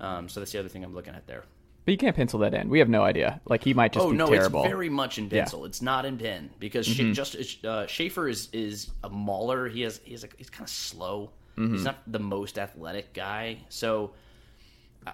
[0.00, 1.44] Um, so that's the other thing I'm looking at there.
[1.84, 2.68] But you can't pencil that in.
[2.68, 3.40] We have no idea.
[3.44, 4.62] Like he might just oh be no, terrible.
[4.62, 5.64] it's very much in pencil.
[5.64, 7.12] It's not in pen because Mm-hmm.
[7.12, 9.68] just uh, Shaffer is is a mauler.
[9.68, 11.32] He has he's a, he's kind of slow.
[11.56, 11.74] Mm-hmm.
[11.74, 14.12] He's not the most athletic guy, so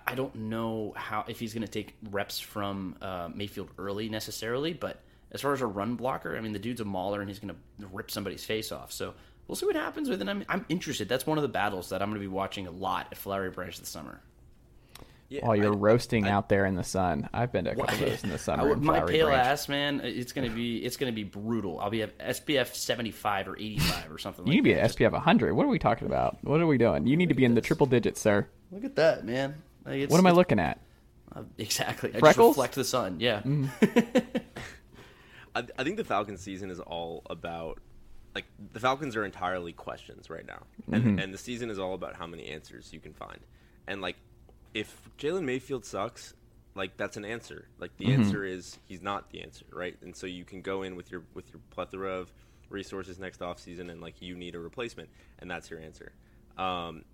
[0.06, 4.72] I- don't know how if he's going to take reps from uh, Mayfield early necessarily.
[4.72, 5.00] But
[5.32, 7.54] as far as a run blocker, I mean, the dude's a mauler and he's going
[7.54, 8.92] to rip somebody's face off.
[8.92, 9.14] So
[9.46, 10.28] we'll see what happens with it.
[10.28, 11.08] I'm, I'm interested.
[11.08, 13.50] That's one of the battles that I'm going to be watching a lot at Flowery
[13.50, 14.20] Branch this summer.
[15.30, 17.28] Yeah, While you're I- roasting out there in the sun.
[17.34, 18.60] I've been to a couple of those in the sun.
[18.60, 18.68] I summer.
[18.70, 19.46] would- in my Flowery pale Branch.
[19.46, 21.78] ass man, it's gonna be it's gonna be brutal.
[21.80, 24.46] I'll be at SPF seventy five or eighty five or something.
[24.46, 25.52] You like need to be at SPF 100.
[25.54, 26.38] What are we talking about?
[26.42, 27.06] What are we doing?
[27.06, 28.48] You need to be in the triple digits, sir.
[28.72, 29.62] Look at that, man.
[29.84, 30.80] Like, it's- What am I looking at?
[31.36, 32.10] uh, exactly.
[32.14, 32.56] I Freckles?
[32.56, 33.20] just reflect the sun.
[33.20, 33.42] Yeah.
[35.54, 37.78] I, I think the Falcons season is all about
[38.34, 40.62] like the Falcons are entirely questions right now,
[40.92, 43.40] and and the season is all about how many answers you can find,
[43.86, 44.16] and like
[44.74, 46.34] if Jalen Mayfield sucks,
[46.74, 47.68] like that's an answer.
[47.78, 49.96] Like the answer is he's not the answer, right?
[50.02, 52.32] And so you can go in with your with your plethora of
[52.70, 55.08] resources next off season, and like you need a replacement,
[55.40, 56.12] and that's your answer.
[56.56, 57.04] Um,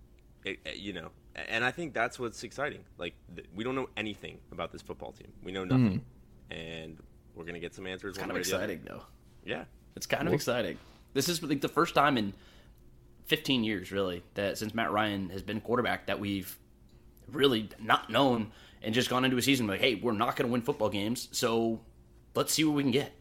[0.45, 2.85] it, it- you know, and I think that's what's exciting.
[2.99, 5.33] Like th- we don't know anything about this football team.
[5.43, 6.05] We know nothing,
[6.51, 6.99] and
[7.35, 8.11] we're gonna get some answers.
[8.11, 8.65] It's kind of way or the other.
[8.65, 9.03] exciting though.
[9.45, 9.65] Yeah.
[9.97, 10.77] It's kind of exciting.
[11.15, 12.35] This is like the first time in
[13.27, 16.59] 15 years, really, that since Matt Ryan has been quarterback, that we've
[17.31, 20.53] really not known and just gone into a season like, hey, we're not going to
[20.53, 21.81] win football games, so
[22.35, 23.13] let's see what we can get.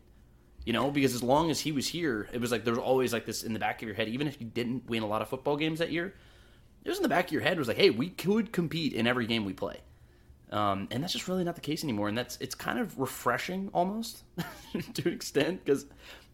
[0.66, 3.12] You know, because as long as he was here, it was like there was always
[3.12, 5.22] like this in the back of your head, even if you didn't win a lot
[5.22, 6.13] of football games that year,
[6.84, 9.08] it was in the back of your head was like, hey, we could compete in
[9.08, 9.80] every game we play.
[10.52, 13.70] Um, and that's just really not the case anymore, and that's it's kind of refreshing
[13.74, 14.24] almost
[14.94, 15.86] to an extent because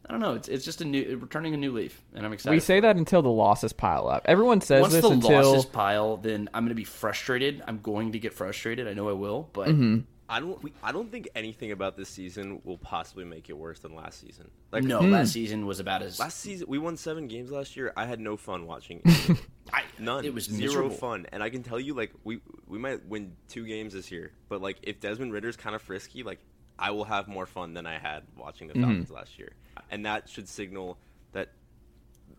[0.07, 2.55] I don't know, it's it's just a new returning a new leaf, and I'm excited.
[2.55, 4.23] We say that until the losses pile up.
[4.25, 7.61] Everyone says once this the until losses pile, then I'm going to be frustrated.
[7.67, 8.87] I'm going to get frustrated.
[8.87, 9.99] I know I will, but Mm-hmm.
[10.31, 10.73] I don't.
[10.83, 14.51] I don't think anything about this season will possibly make it worse than last season.
[14.71, 15.09] Like no, Hmm.
[15.11, 17.91] last season was about as last season, we won seven games last year.
[17.97, 19.01] I had no fun watching.
[19.73, 20.25] I, None.
[20.25, 20.89] It was zero miserable.
[20.91, 21.25] fun.
[21.31, 24.61] And I can tell you, like we we might win two games this year, but
[24.61, 26.39] like if Desmond Ridder's kind of frisky, like
[26.77, 28.83] I will have more fun than I had watching the Mm-hmm.
[28.83, 29.53] Falcons last year,
[29.91, 30.97] and that should signal
[31.33, 31.49] that.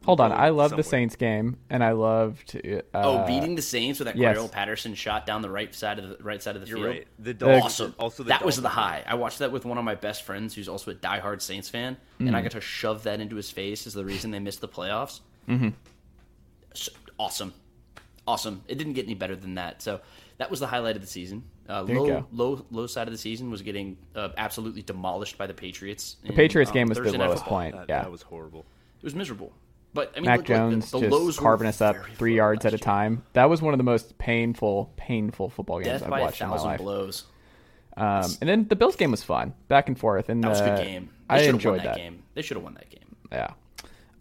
[0.05, 0.83] Hold on, I love the.
[0.83, 2.57] Saints game, and I loved.
[2.57, 4.37] Uh, Oh, beating the Saints with that yes.
[4.37, 6.89] Cordarrelle Patterson shot down the right side of the right side of the You're field.
[6.89, 7.07] right.
[7.19, 7.95] The Dolphins, Awesome.
[7.99, 9.05] also the that was the high.
[9.07, 11.97] I watched that with one of my best friends who's also a diehard Saints fan,
[12.19, 12.37] and Mm-hmm.
[12.37, 15.21] I got to shove that into his face as the reason they missed the playoffs.
[15.49, 15.69] Mm-hmm.
[17.19, 17.53] Awesome.
[18.27, 18.63] Awesome.
[18.69, 19.83] It didn't get any better than that.
[19.83, 20.01] So
[20.39, 21.45] that was the highlight of the season.
[21.71, 22.27] Uh, low, go.
[22.33, 26.17] low, low side of the season was getting uh, absolutely demolished by the Patriots.
[26.25, 27.75] the Patriots game was Thursday the lowest point.
[27.75, 28.67] That, yeah, that was horrible.
[28.99, 29.53] It was miserable.
[29.93, 32.37] But I mean, Mac look, look, Jones the, the just were carving us up three
[32.37, 32.85] yards at a last year.
[32.85, 33.25] time.
[33.33, 36.41] That was one of the most painful, painful football games Death I've by a watched
[36.41, 36.81] in my thousand life.
[36.81, 37.25] blows.
[37.97, 40.73] Um, and then the Bills game was fun, back and forth, and That was a
[40.73, 41.11] uh, good game.
[41.29, 41.97] They I enjoyed won that, that.
[41.97, 42.23] game.
[42.35, 43.17] They should have won that game.
[43.33, 43.51] Yeah.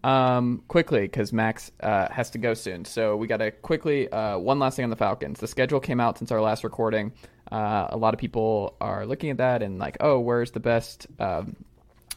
[0.02, 2.84] Um, quickly, because Max uh, has to go soon.
[2.84, 5.40] So we got to quickly, uh, one last thing on the Falcons.
[5.40, 7.12] The schedule came out since our last recording.
[7.50, 11.06] Uh, a lot of people are looking at that and like, oh, where's the best
[11.18, 11.56] um,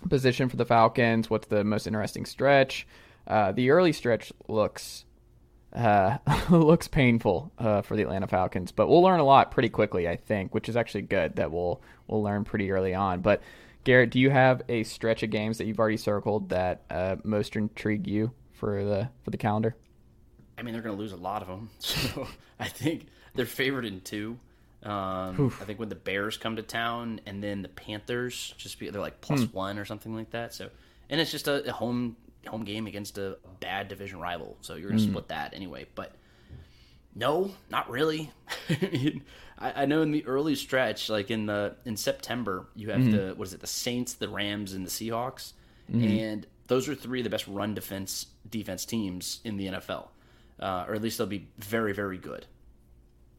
[0.10, 1.30] position for the Falcons?
[1.30, 2.88] What's the most interesting stretch?
[3.26, 5.06] Uh, the early stretch looks
[5.74, 6.18] uh,
[6.50, 10.16] looks painful uh, for the Atlanta Falcons, but we'll learn a lot pretty quickly, I
[10.16, 13.22] think, which is actually good that we'll we'll learn pretty early on.
[13.22, 13.42] But
[13.84, 17.56] Garrett, do you have a stretch of games that you've already circled that uh, most
[17.56, 19.76] intrigue you for the for the calendar?
[20.58, 22.28] I mean, they're going to lose a lot of them, so
[22.60, 24.38] I think they're favored in two.
[24.84, 28.90] Um, I think when the Bears come to town, and then the Panthers, just be,
[28.90, 29.56] they're like plus Hmm.
[29.56, 30.54] one or something like that.
[30.54, 30.70] So,
[31.10, 32.18] and it's just a, a home
[32.48, 35.12] home game against a bad division rival, so you're going Hmm.
[35.12, 35.86] split that anyway.
[35.96, 36.12] But
[37.16, 38.32] no, not really.
[38.70, 39.24] I, mean,
[39.60, 43.12] I I know in the early stretch, like in the in September, you have Mm-hmm.
[43.12, 45.54] the what is it, the Saints, the Rams, and the Seahawks,
[45.90, 50.08] and those are three of the best run defense defense teams in the NFL,
[50.60, 52.48] uh, or at least they'll be very very good.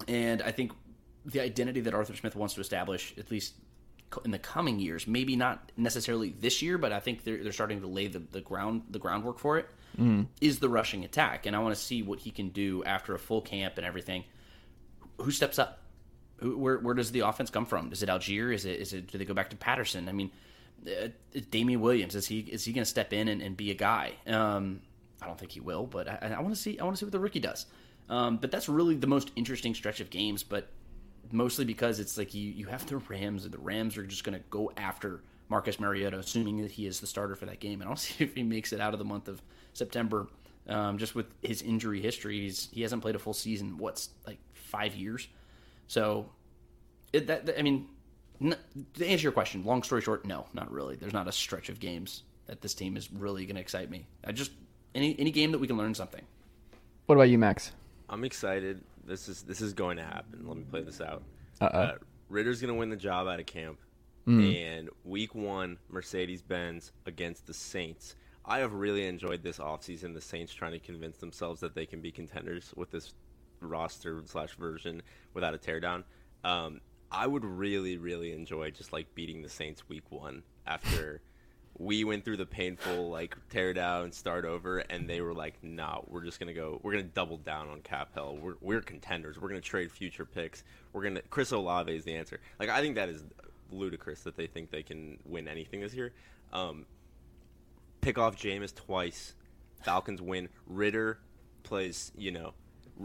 [0.08, 0.72] And I think
[1.24, 3.54] the identity that Arthur Smith wants to establish, at least
[4.24, 7.80] in the coming years, maybe not necessarily this year, but I think they're, they're starting
[7.80, 9.68] to lay the, the ground the groundwork for it.
[10.40, 13.18] Is the rushing attack, and I want to see what he can do after a
[13.18, 14.24] full camp and everything.
[15.18, 15.82] Who steps up?
[16.38, 17.92] Who, where where does the offense come from?
[17.92, 18.52] Is it Allgeier?
[18.52, 19.06] Is it is it?
[19.10, 20.08] Do they go back to Patterson?
[20.08, 20.32] I mean,
[20.86, 21.08] uh,
[21.50, 24.14] Damien Williams is he is he going to step in and, and be a guy?
[24.26, 24.80] Um,
[25.22, 27.06] I don't think he will, but I, I want to see I want to see
[27.06, 27.66] what the rookie does.
[28.08, 30.68] Um, but that's really the most interesting stretch of games, but
[31.34, 34.38] mostly because it's like you you have the Rams, and the Rams are just going
[34.38, 37.80] to go after Marcus Mariota, assuming that he is the starter for that game.
[37.80, 39.42] And I'll see if he makes it out of the month of
[39.72, 40.28] September.
[40.66, 43.76] Um, just with his injury history, he's, he hasn't played a full season.
[43.76, 45.28] What's like five years?
[45.88, 46.30] So,
[47.12, 47.86] it, that, that- I mean,
[48.40, 48.56] n-
[48.94, 50.96] to answer your question, long story short, no, not really.
[50.96, 54.06] There's not a stretch of games that this team is really going to excite me.
[54.26, 54.52] I just
[54.94, 56.22] any any game that we can learn something.
[57.06, 57.72] What about you, Max?
[58.08, 58.80] I'm excited.
[59.06, 60.44] This is this is going to happen.
[60.46, 61.22] Let me play this out.
[61.60, 61.78] Uh-oh.
[61.78, 61.94] Uh,
[62.28, 63.78] Ridder's going to win the job out of camp.
[64.26, 64.64] Mm.
[64.64, 68.16] And week one, Mercedes Benz against the Saints.
[68.46, 70.14] I have really enjoyed this offseason.
[70.14, 73.12] The Saints trying to convince themselves that they can be contenders with this
[73.60, 75.02] roster slash version
[75.34, 76.04] without a teardown.
[76.42, 81.20] Um, I would really, really enjoy just like beating the Saints week one after
[81.78, 86.04] we went through the painful like tear down, start over, and they were like, "No,
[86.08, 86.80] we're just gonna go.
[86.82, 88.36] We're gonna double down on cap hell.
[88.40, 89.40] We're we're contenders.
[89.40, 90.62] We're gonna trade future picks.
[90.92, 92.40] We're gonna Chris Olave is the answer.
[92.60, 93.24] Like I think that is
[93.70, 96.12] ludicrous that they think they can win anything this year.
[96.52, 96.86] Um,
[98.00, 99.34] pick off Jameis twice.
[99.82, 100.48] Falcons win.
[100.66, 101.18] Ridder
[101.64, 102.54] plays, you know,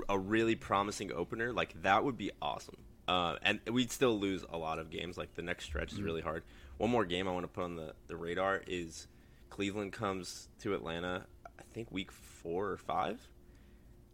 [0.07, 1.51] a really promising opener.
[1.51, 2.77] Like that would be awesome.
[3.07, 5.17] Uh, and we'd still lose a lot of games.
[5.17, 6.43] Like the next stretch is really hard.
[6.79, 9.07] One more game I want to put on the, the radar is
[9.49, 11.25] Cleveland comes to Atlanta.
[11.59, 13.19] I think week four or five.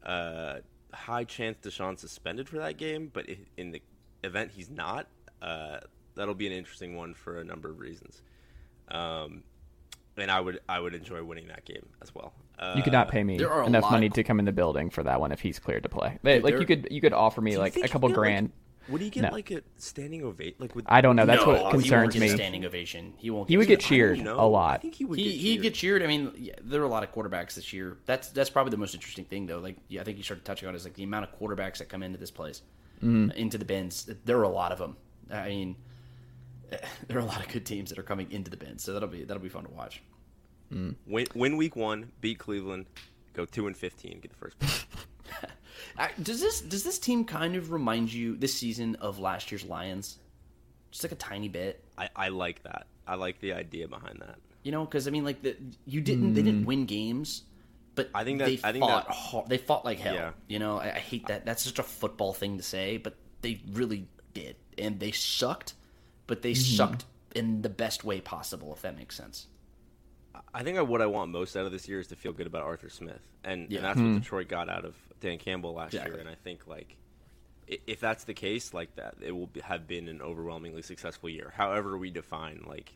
[0.03, 0.55] Uh,
[0.91, 3.81] high chance Deshaun suspended for that game, but if, in the
[4.23, 5.07] event he's not,
[5.43, 5.77] uh,
[6.15, 8.23] that'll be an interesting one for a number of reasons.
[8.89, 9.43] Um,
[10.17, 12.33] and I would I would enjoy winning that game as well.
[12.57, 14.45] Uh, You could not pay me there are a enough money of- to come in
[14.45, 16.17] the building for that one if he's cleared to play.
[16.23, 18.51] Like there- you could you could offer me like a couple get, like- grand.
[18.89, 19.29] Would he get No.
[19.31, 20.55] like a standing ovation?
[20.59, 21.25] Like with I don't know.
[21.25, 22.29] That's no, what he won't concerns get me.
[22.29, 23.13] standing ovation.
[23.17, 23.49] He won't.
[23.49, 24.75] He would get I cheered a lot.
[24.75, 25.17] I think he would.
[25.17, 25.61] He get he cheered.
[25.63, 26.03] get cheered.
[26.03, 27.97] I mean, yeah, there are a lot of quarterbacks this year.
[28.05, 29.59] That's that's probably the most interesting thing, though.
[29.59, 31.89] Like, yeah, I think you started touching on is like the amount of quarterbacks that
[31.89, 32.61] come into this place,
[33.03, 33.31] Mm-hmm.
[33.31, 34.09] into the Benz.
[34.25, 34.95] There are a lot of them.
[35.31, 35.75] I mean,
[37.07, 39.09] there are a lot of good teams that are coming into the Benz, so that'll
[39.09, 40.01] be that'll be fun to watch.
[40.71, 42.85] win, win week one, beat Cleveland,
[43.33, 45.49] go two and fifteen, get the first pick.
[46.21, 50.19] does this does this team kind of remind you this season of last year's Lions?
[50.91, 52.87] Just like a tiny bit, I, I like that.
[53.07, 54.37] I like the idea behind that.
[54.63, 56.67] you know, because I mean, like the, you didn't they didn't hmm.
[56.67, 57.43] win games,
[57.93, 59.49] but I think that- they I think fought that- hard.
[59.49, 60.15] They fought like hell.
[60.15, 60.31] Yeah.
[60.47, 61.45] You know, I, I hate that.
[61.45, 65.73] That's such a football thing to say, but they really did, and they sucked,
[66.27, 66.75] but they mm-hmm.
[66.75, 68.73] sucked in the best way possible.
[68.73, 69.47] If that makes sense.
[70.55, 72.63] I think what I want most out of this year is to feel good about
[72.63, 73.79] Arthur Smith, and, Yeah.
[73.79, 76.13] and that's what Detroit got out of Dan Campbell last Exactly.
[76.13, 76.19] year.
[76.21, 76.95] And I think like
[77.67, 81.51] if that's the case, like that, it will have been an overwhelmingly successful year.
[81.55, 82.93] However, we define like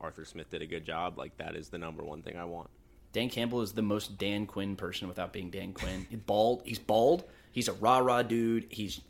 [0.00, 2.70] Arthur Smith did a good job, like that is the number one thing I want.
[3.12, 6.06] Dan Campbell is the most Dan Quinn person without being Dan Quinn.
[6.10, 6.62] He's bald.
[6.64, 7.24] He's bald.
[7.52, 8.66] He's a rah rah dude.
[8.70, 9.00] He's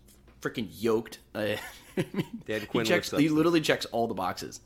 [0.43, 1.19] freaking yoked.
[1.35, 1.57] Uh,
[1.97, 3.11] I mean, Dan he Quinn checks.
[3.11, 4.61] with He literally checks all the boxes.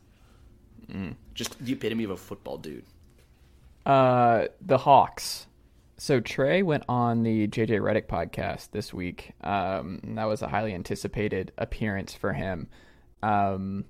[1.35, 2.85] Just the epitome of a football dude.
[3.87, 5.47] Uh, the Hawks.
[5.97, 9.33] So Trae went on the JJ Redick podcast this week.
[9.43, 12.69] Um, that was a highly anticipated appearance for him.
[13.23, 13.85] Um,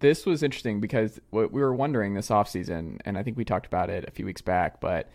[0.00, 3.66] this was interesting because what we were wondering this offseason, and I think we talked
[3.66, 5.08] about it a few weeks back, but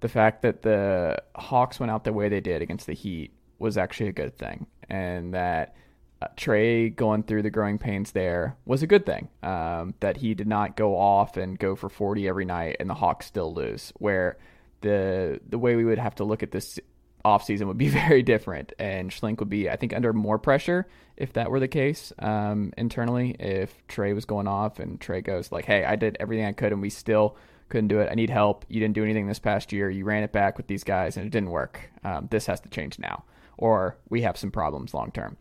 [0.00, 3.76] the fact that the Hawks went out the way they did against the Heat was
[3.76, 5.74] actually a good thing, and that
[6.22, 9.28] uh, Trae going through the growing pains there was a good thing.
[9.42, 12.94] Um, that he did not go off and go for 40 every night, and the
[12.94, 13.92] Hawks still lose.
[13.98, 14.36] Where
[14.82, 16.78] the the way we would have to look at this
[17.24, 21.32] offseason would be very different, and Schlenk would be, I think, under more pressure if
[21.34, 23.36] that were the case um, internally.
[23.38, 26.72] If Trae was going off and Trae goes like, "Hey, I did everything I could,
[26.72, 27.36] and we still."
[27.70, 28.08] Couldn't do it.
[28.10, 28.64] I need help.
[28.68, 29.88] You didn't do anything this past year.
[29.88, 31.88] You ran it back with these guys and it didn't work.
[32.02, 33.22] Um, this has to change now,
[33.58, 35.36] or we have some problems long term.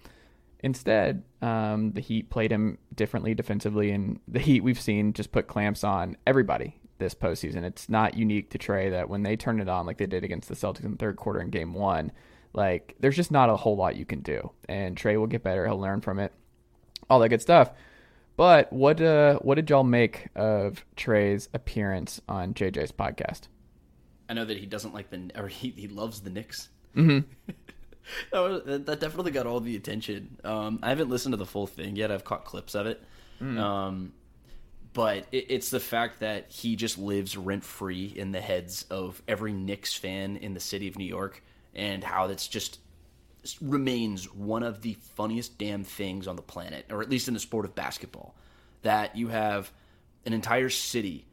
[0.61, 5.47] Instead, um, the Heat played him differently defensively, and the Heat we've seen just put
[5.47, 7.63] clamps on everybody this postseason.
[7.63, 10.49] It's not unique to Trae that when they turn it on like they did against
[10.49, 12.11] the Celtics in the third quarter in Game One,
[12.53, 14.51] like there's just not a whole lot you can do.
[14.67, 15.65] And Trae will get better.
[15.65, 16.33] He'll learn from it.
[17.09, 17.71] All that good stuff.
[18.35, 23.47] But what uh, what did y'all make of Trae's appearance on JJ's podcast?
[24.29, 26.69] I know that he doesn't like the or he he loves the Knicks.
[26.95, 27.51] Mm-hmm.
[28.31, 30.37] that, was, that definitely got all the attention.
[30.43, 32.11] Um, I haven't listened to the full thing yet.
[32.11, 33.01] I've caught clips of it.
[33.41, 33.57] Mm.
[33.59, 34.13] Um,
[34.93, 39.21] but it, it's the fact that he just lives rent free in the heads of
[39.27, 41.43] every Knicks fan in the city of New York,
[41.73, 42.79] and how that's just
[43.61, 47.39] remains one of the funniest damn things on the planet, or at least in the
[47.39, 48.35] sport of basketball.
[48.81, 49.71] That you have
[50.25, 51.25] an entire city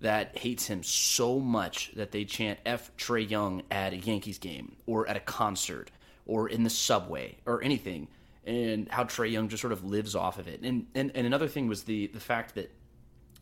[0.00, 4.76] that hates him so much that they chant F Trae Young at a Yankees game
[4.86, 5.90] or at a concert
[6.26, 8.08] or in the subway or anything,
[8.44, 10.60] and how Trae Young just sort of lives off of it.
[10.62, 12.72] And, and and another thing was the the fact that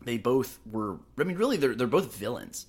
[0.03, 0.97] they both were.
[1.17, 2.65] I mean, really, they're they're both villains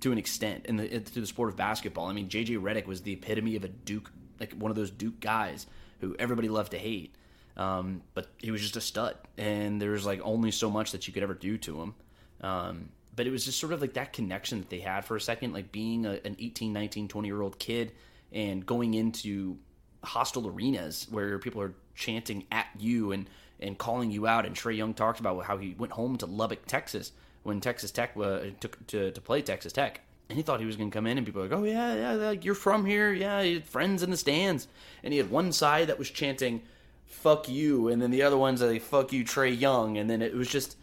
[0.00, 2.06] to an extent in the to the sport of basketball.
[2.06, 4.10] I mean, JJ Redick was the epitome of a Duke
[4.40, 5.66] like one of those Duke guys
[6.00, 7.14] who everybody loved to hate.
[7.56, 11.14] Um, but he was just a stud, and there's like only so much that you
[11.14, 11.94] could ever do to him.
[12.40, 15.20] Um, but it was just sort of like that connection that they had for a
[15.20, 17.92] second, like being a, an 18, 19, 20 year old kid
[18.34, 19.56] and going into
[20.02, 23.30] hostile arenas where people are chanting at you and,
[23.60, 24.44] and calling you out.
[24.44, 27.12] And Trae Young talked about how he went home to Lubbock, Texas
[27.44, 30.76] when Texas Tech uh, took to, to play Texas Tech and he thought he was
[30.76, 33.12] going to come in and people were like, oh, yeah, yeah, like, you're from here.
[33.12, 34.68] Yeah, friends in the stands.
[35.02, 36.62] And he had one side that was chanting,
[37.04, 37.88] fuck you.
[37.88, 39.98] And then the other ones that they fuck you, Trae Young.
[39.98, 40.76] And then it was just,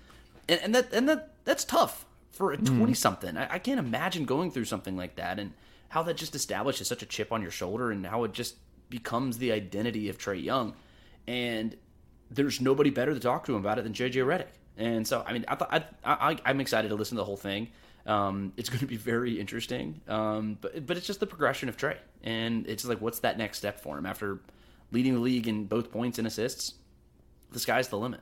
[0.47, 2.95] and, and that, and that, that's tough for a 20 mm.
[2.95, 3.35] something.
[3.35, 5.53] I, I can't imagine going through something like that and
[5.91, 8.55] how that just establishes such a chip on your shoulder and how it just
[8.89, 10.73] becomes the identity of Trae Young.
[11.27, 11.75] And
[12.29, 14.47] there's nobody better to talk to him about it than JJ Redick.
[14.77, 17.35] And so, I mean, I thought I, I, I'm excited to listen to the whole
[17.35, 17.67] thing.
[18.05, 19.99] Um, it's going to be very interesting.
[20.07, 23.57] Um, but but it's just the progression of Trae, and it's like what's that next
[23.57, 24.39] step for him after
[24.93, 26.75] leading the league in both points and assists?
[27.51, 28.21] The sky's the limit.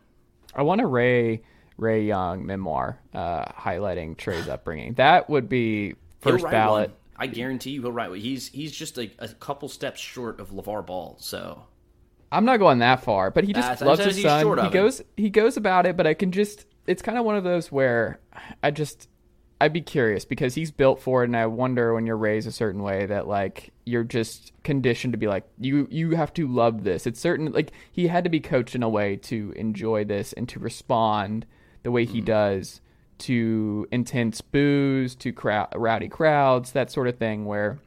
[0.55, 1.43] I want a Ray
[1.77, 4.95] Ray Young memoir uh, highlighting Trae's upbringing.
[4.95, 6.89] That would be first ballot.
[6.89, 6.98] One.
[7.19, 8.19] I guarantee you he'll one.
[8.19, 11.17] He's he's just like a couple steps short of LeVar Ball.
[11.19, 11.63] So
[12.31, 14.57] I'm not going that far, but he just loves his son.
[14.65, 17.43] He goes he goes about it, but I can just it's kind of one of
[17.43, 18.19] those where
[18.63, 19.09] I just
[19.61, 22.51] I'd be curious because he's built for it, and I wonder when you're raised a
[22.51, 26.85] certain way that like you're just conditioned to be like you you have to love
[26.85, 27.05] this.
[27.05, 30.47] It's certain like he had to be coached in a way to enjoy this and
[30.49, 31.45] to respond
[31.83, 32.25] the way he mm.
[32.25, 32.79] does
[33.19, 37.45] to intense boos, to crowd, rowdy crowds, that sort of thing.
[37.45, 37.79] Where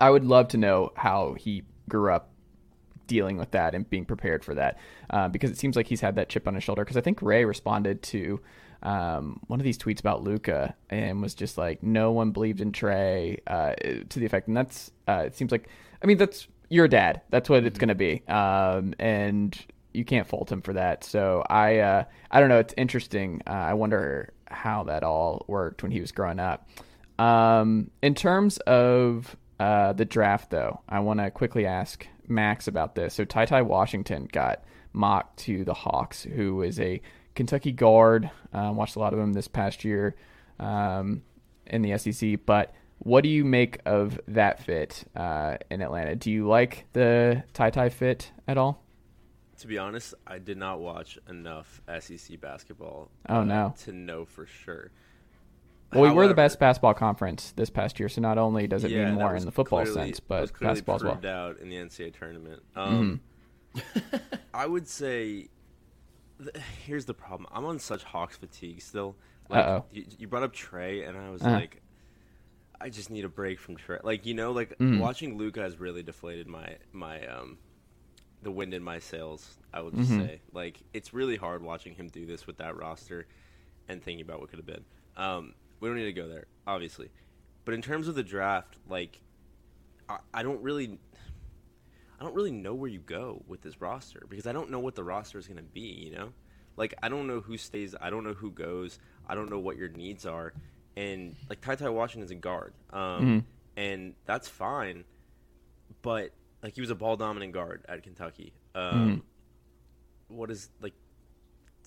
[0.00, 2.30] I would love to know how he grew up
[3.06, 4.78] dealing with that and being prepared for that,
[5.10, 6.84] uh, because it seems like he's had that chip on his shoulder.
[6.84, 8.40] Because I think Ray responded to
[8.82, 12.72] um, one of these tweets about Luka and was just like, no one believed in
[12.72, 13.74] Trae uh,
[14.08, 15.68] to the effect, and that's uh, it seems like,
[16.02, 17.20] I mean, that's your dad.
[17.30, 17.86] That's what it's mm-hmm.
[17.86, 19.58] going to be, um, and
[19.92, 21.04] you can't fault him for that.
[21.04, 22.58] So I, uh, I don't know.
[22.58, 23.42] It's interesting.
[23.46, 26.68] Uh, I wonder how that all worked when he was growing up.
[27.18, 32.94] Um, in terms of uh, the draft, though, I want to quickly ask Max about
[32.94, 33.14] this.
[33.14, 37.00] So Ty Ty Washington got mocked to the Hawks, who is a
[37.34, 38.30] Kentucky guard.
[38.52, 40.16] Uh, watched a lot of him this past year
[40.58, 41.22] um,
[41.66, 42.40] in the SEC.
[42.46, 46.16] But what do you make of that fit uh, in Atlanta?
[46.16, 48.83] Do you like the Ty Ty fit at all?
[49.58, 53.10] To be honest, I did not watch enough SEC basketball.
[53.28, 54.90] Oh uh, no, to know for sure.
[55.92, 58.82] Well, we However, were the best basketball conference this past year, so not only does
[58.82, 61.20] it yeah, mean more in the football clearly, sense, but basketball as well.
[61.24, 62.62] out in the NCAA tournament.
[62.74, 63.20] Um,
[63.76, 64.16] mm-hmm.
[64.54, 65.48] I would say
[66.84, 67.48] here's the problem.
[67.52, 69.16] I'm on such Hawks fatigue still.
[69.48, 71.82] Like, you, you, brought up Trae, and I was uh like,
[72.80, 74.02] I just need a break from Trae.
[74.02, 74.98] Like you know, like mm.
[74.98, 77.58] watching Luka has really deflated my my um
[78.44, 79.56] the wind in my sails.
[79.72, 80.26] I would just mm-hmm.
[80.26, 83.26] say, like, it's really hard watching him do this with that roster,
[83.88, 84.84] and thinking about what could have been.
[85.16, 87.10] Um, we don't need to go there, obviously.
[87.64, 89.20] But in terms of the draft, like,
[90.08, 90.98] I, I don't really,
[92.20, 94.94] I don't really know where you go with this roster because I don't know what
[94.94, 95.80] the roster is going to be.
[95.80, 96.32] You know,
[96.76, 99.76] like I don't know who stays, I don't know who goes, I don't know what
[99.76, 100.52] your needs are,
[100.96, 103.38] and like Ty Ty is a guard, um, Mm-hmm.
[103.76, 105.04] and that's fine,
[106.02, 106.30] but
[106.64, 108.52] like he was a ball dominant guard at Kentucky.
[108.74, 109.22] Um,
[110.28, 110.36] Mm-hmm.
[110.36, 110.94] what is like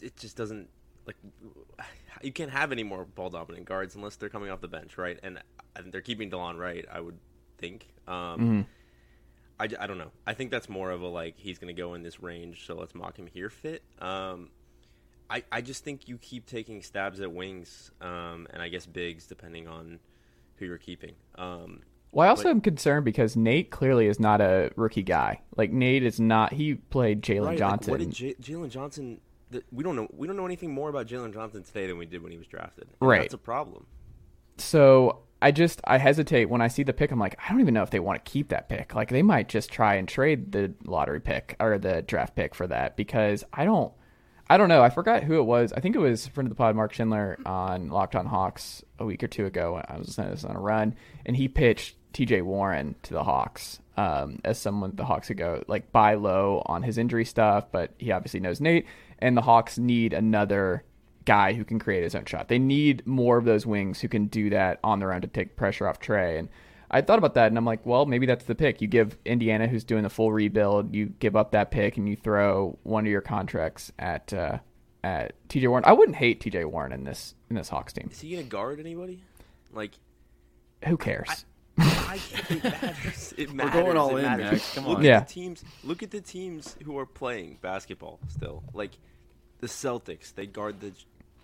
[0.01, 0.69] it just doesn't
[1.05, 1.17] like
[2.21, 5.19] you can't have any more ball dominant guards unless they're coming off the bench, right?
[5.23, 5.39] And,
[5.91, 7.19] they're keeping Delon right, I would
[7.59, 7.87] think.
[8.07, 8.65] Um,
[9.59, 10.09] I, I don't know.
[10.25, 12.73] I think that's more of a like he's going to go in this range, so
[12.75, 13.83] let's mock him here fit.
[13.99, 14.49] Um,
[15.29, 19.27] I I just think you keep taking stabs at wings, um, and I guess bigs
[19.27, 19.99] depending on
[20.55, 21.13] who you're keeping.
[21.35, 21.81] Um,
[22.17, 25.41] Well, I also But- am concerned because Nate clearly is not a rookie guy.
[25.55, 26.51] Like Nate is not.
[26.51, 27.91] He played Jalen right, like, Johnson.
[27.91, 29.21] what did J- Jalen Johnson?
[29.51, 30.07] The, we don't know.
[30.11, 32.47] We don't know anything more about Jalen Johnson today than we did when he was
[32.47, 32.87] drafted.
[32.99, 33.21] Right.
[33.21, 33.85] That's a problem.
[34.57, 37.11] so I just I hesitate when I see the pick.
[37.11, 38.95] I'm like, I don't even know if they want to keep that pick.
[38.95, 42.65] Like they might just try and trade the lottery pick or the draft pick for
[42.65, 43.93] that because I don't.
[44.49, 44.81] I don't know.
[44.81, 45.71] I forgot who it was.
[45.73, 49.05] I think it was friend of the pod, Mark Schindler, on Locked On Hawks a
[49.05, 49.79] week or two ago.
[49.87, 50.95] I was listening to this on a run,
[51.25, 52.41] and he pitched T.J.
[52.41, 56.81] Warren to the Hawks um, as someone the Hawks could go like buy low on
[56.81, 58.87] his injury stuff, but he obviously knows Nate,
[59.19, 60.83] and the Hawks need another
[61.25, 62.47] guy who can create his own shot.
[62.47, 65.55] They need more of those wings who can do that on their own to take
[65.55, 66.39] pressure off Trae.
[66.39, 66.49] And
[66.89, 68.81] I thought about that, and I'm like, well, maybe that's the pick.
[68.81, 72.15] You give Indiana, who's doing the full rebuild, you give up that pick, and you
[72.15, 74.57] throw one of your contracts at uh,
[75.03, 75.67] at T.J.
[75.67, 75.85] Warren.
[75.85, 76.65] I wouldn't hate T.J.
[76.65, 78.09] Warren in this in this Hawks team.
[78.11, 79.21] Is he going to guard anybody?
[79.71, 79.91] Like
[80.87, 81.29] Who cares?
[81.29, 81.35] I,
[81.77, 83.33] it matters.
[83.37, 83.73] It matters.
[83.73, 84.51] going all it in, matters.
[84.51, 84.73] Max.
[84.73, 85.03] Come look on.
[85.03, 85.17] Yeah.
[85.17, 85.63] At the teams.
[85.83, 88.63] Look at the teams who are playing basketball still.
[88.73, 88.91] Like
[89.59, 90.91] the Celtics, they guard the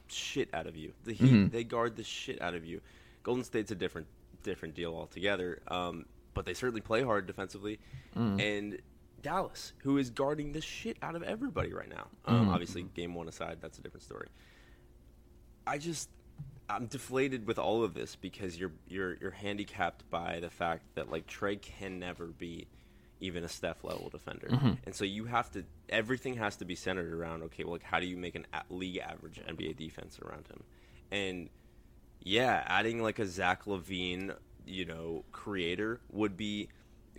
[0.07, 0.93] shit out of you.
[1.03, 1.47] The Heat, Mm-hmm.
[1.49, 2.81] they guard the shit out of you.
[3.23, 4.07] Golden State's a different
[4.43, 5.61] different deal altogether.
[5.67, 7.79] Um, but they certainly play hard defensively.
[8.17, 8.41] Mm.
[8.41, 8.77] And
[9.21, 12.07] Dallas, who is guarding the shit out of everybody right now.
[12.25, 12.49] Um, Mm-hmm.
[12.49, 14.27] Obviously, game one aside, that's a different story.
[15.67, 16.09] I just
[16.70, 21.11] I'm deflated with all of this because you're you're you're handicapped by the fact that
[21.11, 22.68] like Trae can never be
[23.20, 24.47] even a Steph level defender,
[24.86, 27.99] and so you have to everything has to be centered around okay, well, like how
[27.99, 30.64] do you make an league average NBA defense around him,
[31.11, 31.49] and
[32.22, 34.36] yeah, adding like a Zach LaVine,
[34.66, 36.70] you know, creator would be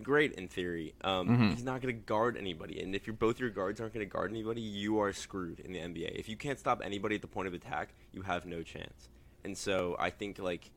[0.02, 0.94] great in theory.
[1.04, 4.06] Um, He's not going to guard anybody, and if your both your guards aren't going
[4.06, 6.18] to guard anybody, you are screwed in the NBA.
[6.18, 9.08] If you can't stop anybody at the point of attack, you have no chance.
[9.44, 10.70] And so I think like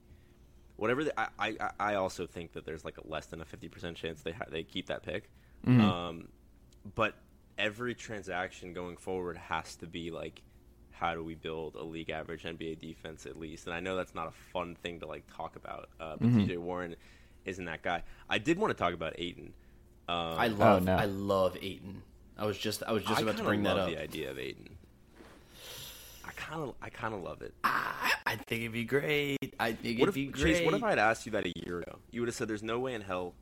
[0.75, 3.69] whatever the, I, I I also think that there's like a less than a fifty
[3.69, 5.29] percent chance they ha- they keep that pick.
[5.81, 6.27] Um,
[6.95, 7.15] but
[7.57, 10.41] every transaction going forward has to be like
[10.91, 13.67] how do we build a league average NBA defense at least?
[13.67, 16.57] And I know that's not a fun thing to like talk about, uh, but TJ
[16.57, 16.95] Warren
[17.45, 18.03] isn't that guy.
[18.29, 19.53] I did want to talk about Ayton.
[20.09, 20.95] Um, I love no.
[20.95, 22.01] I love Ayton.
[22.37, 23.89] I was just I was just I about to kinda bring that up.
[23.89, 24.76] the idea of Ayton.
[26.37, 27.53] I kind of I kind of love it.
[27.63, 29.37] I, I think it'd be great.
[29.59, 30.55] I think What it'd if be great.
[30.57, 30.65] Chase?
[30.65, 31.97] What if I had asked you that a year ago?
[32.11, 33.33] You would have said, "There's no way in hell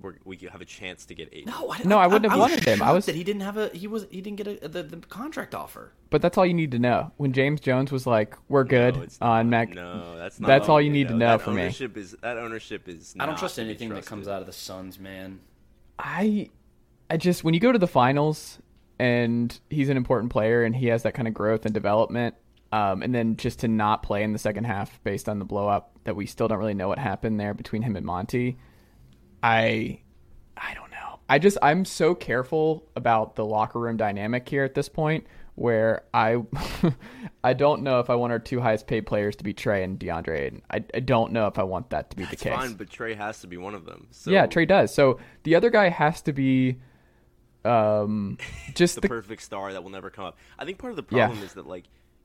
[0.00, 2.38] we're, we could have a chance to get Ayton." No, I, No, I wouldn't have
[2.38, 2.82] was wanted him.
[2.82, 4.96] I was- that he didn't have a he was he didn't get a, the, the
[4.98, 5.92] contract offer.
[6.10, 7.10] But that's all you need to know.
[7.16, 9.68] When James Jones was like, "We're good No, on not.
[9.68, 10.46] Mac," No, that's not.
[10.48, 11.62] That's all you you need to know for me.
[11.64, 11.78] Is
[12.22, 13.14] that ownership is?
[13.18, 15.40] I don't trust anything that comes out of the Suns, man.
[15.98, 16.50] I
[17.10, 18.58] I just when you go to the finals
[18.98, 22.34] and he's an important player and he has that kind of growth and development,
[22.72, 25.68] um, and then just to not play in the second half based on the blow
[25.68, 28.58] up that we still don't really know what happened there between him and Monty,
[29.42, 30.00] I
[30.56, 31.20] I don't know.
[31.28, 36.04] I just I'm so careful about the locker room dynamic here at this point where
[36.14, 36.42] I
[37.44, 39.98] I don't know if I want our two highest paid players to be Trae and
[39.98, 40.62] DeAndre Ayton.
[40.70, 42.54] I, I don't know if I want that to be the case.
[42.54, 44.08] fine, but Trae has to be one of them.
[44.12, 44.94] So Yeah, Trae does.
[44.94, 46.78] So the other guy has to be
[47.64, 48.38] um
[48.74, 50.38] just the, the, perfect star that will never come up.
[50.58, 51.26] I think part of the Yeah.
[51.26, 51.84] problem is that like.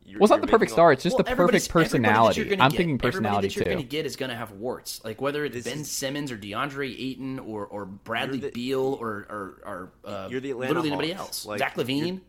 [0.09, 0.93] You're, well, it's not the perfect star.
[0.93, 2.43] It's just Well, the perfect everybody that you're personality.
[2.45, 3.69] gonna I'm get- thinking everybody personality that you're too.
[3.71, 6.31] going to get is going to have warts, like whether it's This Ben is- Simmons
[6.31, 10.69] or DeAndre Ayton or or Bradley the- Beal or or, or uh, You're the Atlanta
[10.69, 11.45] literally anybody else.
[11.45, 12.21] Like, Zach LaVine.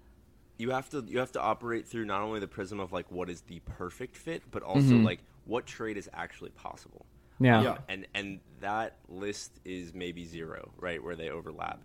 [0.58, 3.30] you have to you have to operate through not only the prism of like what
[3.30, 5.04] is the perfect fit, but also Mm-hmm.
[5.04, 7.06] like what trade is actually possible.
[7.38, 7.62] Yeah.
[7.62, 7.78] Yeah.
[7.88, 11.80] and and that list is maybe zero, right, where they overlap.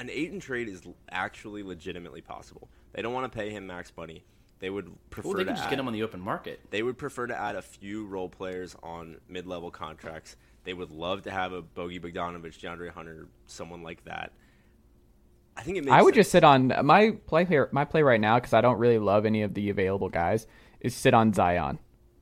[0.00, 2.68] An Ayton trade is actually legitimately possible.
[2.92, 4.22] They don't want to pay him max money.
[4.60, 6.60] They would prefer Well, they to can just add, get him on the open market.
[6.70, 10.36] they would prefer to add a few role players on mid-level contracts.
[10.64, 14.32] They would love to have a Bogi Bogdanovic, DeAndre Hunter, someone like that.
[15.56, 16.26] I think it makes I would sense.
[16.26, 17.68] just sit on my play here.
[17.72, 20.46] My play right now because I don't really love any of the available guys
[20.80, 21.78] is sit on Zion.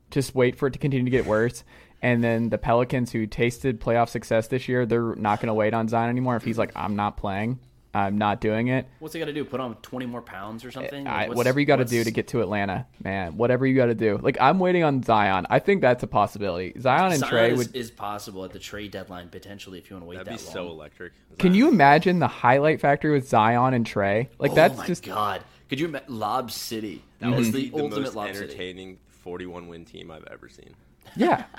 [0.09, 1.63] Just wait for it to continue to get worse,
[2.01, 5.73] And then the Pelicans, who tasted playoff success this year, they're not going to wait
[5.73, 6.37] on Zion anymore.
[6.37, 7.59] If he's like, I'm not playing,
[7.93, 8.85] I'm not doing it.
[8.99, 9.43] What's he got to do?
[9.43, 11.07] Put on twenty more pounds or something?
[11.07, 13.35] I, what's- whatever you got to do to get to Atlanta, man.
[13.37, 14.19] Whatever you got to do.
[14.21, 15.47] Like I'm waiting on Zion.
[15.49, 16.73] I think that's a possibility.
[16.79, 17.75] Zion and Zion Trae is, would.
[17.75, 20.51] is possible at the trade deadline potentially if you want to wait That'd be that
[20.51, 20.75] so long.
[20.75, 21.13] electric.
[21.39, 24.27] Can you imagine the highlight factory with Zion and Trae?
[24.37, 25.41] Like oh that's my just god!
[25.69, 27.01] Could you imagine Lob City?
[27.19, 28.37] That That was was the, the, the ultimate most Lob City.
[28.45, 30.75] entertaining 41 win team I've ever seen.
[31.15, 31.45] yeah.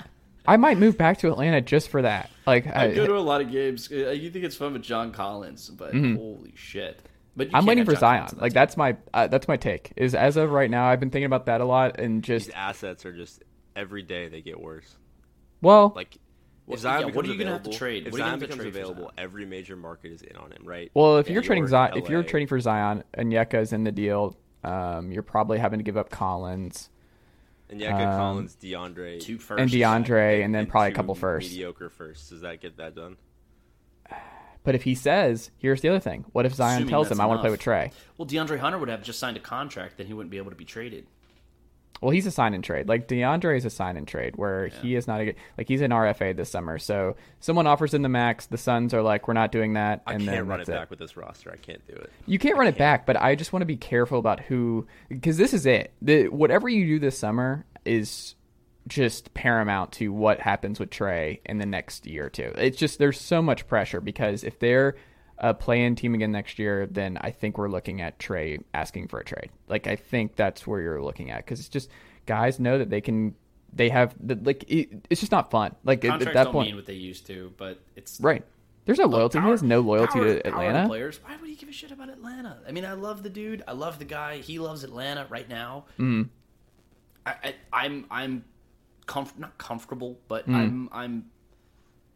[0.47, 2.29] I might move back to Atlanta just for that.
[2.47, 3.89] Like I I, go to a lot of games.
[3.91, 6.99] Uh, You think it's fun with John Collins, but holy shit!
[7.35, 7.55] But you Mm-hmm.
[7.55, 8.17] I'm waiting for John Zion.
[8.19, 8.55] Collins in that Like team.
[8.55, 9.93] that's my uh, that's my take.
[9.95, 12.55] Is as of right now, I've been thinking about that a lot and just These
[12.55, 13.43] assets are just
[13.75, 14.97] every day they get worse.
[15.61, 16.17] well, Like,
[16.65, 18.07] Well, if Zion yeah, what are you gonna have to trade?
[18.07, 19.13] If What Zion gonna have to becomes available, Zion?
[19.17, 20.89] every major market is in on him, right?
[20.93, 23.83] well, if New you're trading York, Zion, if you're trading for Zion and Yeka's in
[23.85, 26.89] the deal, um, you're probably having to give up Collins
[27.71, 31.15] and Yeka um, Collins, DeAndre, two first and DeAndre, and then and probably a couple
[31.15, 31.49] firsts.
[31.51, 32.29] mediocre firsts.
[32.29, 33.17] Does that get that done?
[34.63, 37.21] But if he says, here's the other thing: what if Zion Assuming tells that's him,
[37.21, 37.91] "I want to play with Trae"?
[38.17, 40.55] Well, DeAndre Hunter would have just signed a contract, then he wouldn't be able to
[40.55, 41.07] be traded.
[42.01, 42.87] Well, he's a sign and trade.
[42.87, 45.35] Like DeAndre is a sign and trade, where he is not a good.
[45.57, 48.47] Like he's an RFA this summer, so someone offers him the max.
[48.47, 50.75] The Suns are like, "We're not doing that," I and can't then run it that's
[50.75, 50.79] it.
[50.79, 51.51] back with this roster.
[51.51, 52.09] I can't do it.
[52.25, 55.37] You can't run it back, but I just want to be careful about who because
[55.37, 55.93] this is it.
[56.01, 58.33] The whatever you do this summer is
[58.87, 62.51] just paramount to what happens with Trae in the next year or two.
[62.57, 64.95] It's just there's so much pressure because if they're
[65.41, 69.19] a play-in team again next year, then I think we're looking at Trae asking for
[69.19, 69.49] a trade.
[69.67, 71.89] Like I think that's where you're looking at because it's just
[72.25, 73.35] guys know that they can.
[73.73, 75.75] They have the, like it, it's just not fun.
[75.83, 78.43] Like at, Contracts at that don't point, mean what they used to, but it's right?
[78.85, 79.37] There's no loyalty.
[79.37, 80.87] he Power- has no loyalty power- to Atlanta.
[80.87, 81.19] players.
[81.23, 82.57] Why would he give a shit about Atlanta?
[82.67, 83.63] I mean, I love the dude.
[83.67, 84.37] I love the guy.
[84.37, 85.85] He loves Atlanta right now.
[85.99, 86.29] Mm.
[87.25, 88.43] I, I, I'm I'm
[89.07, 90.55] comf- not comfortable, but Mm.
[90.55, 91.25] I'm I'm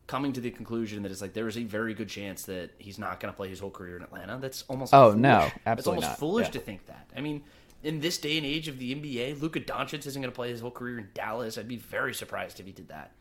[0.08, 3.00] coming to the conclusion that it's like there is a very good chance that he's
[3.00, 4.38] not going to play his whole career in Atlanta.
[4.40, 5.22] That's almost Oh, foolish.
[5.22, 6.20] no, It's almost not.
[6.20, 6.52] foolish Yeah.
[6.52, 7.10] to think that.
[7.16, 7.44] I mean.
[7.84, 10.60] In this day and age of the NBA, Luka Doncic isn't going to play his
[10.60, 11.56] whole career in Dallas.
[11.56, 13.12] I'd be very surprised if he did that.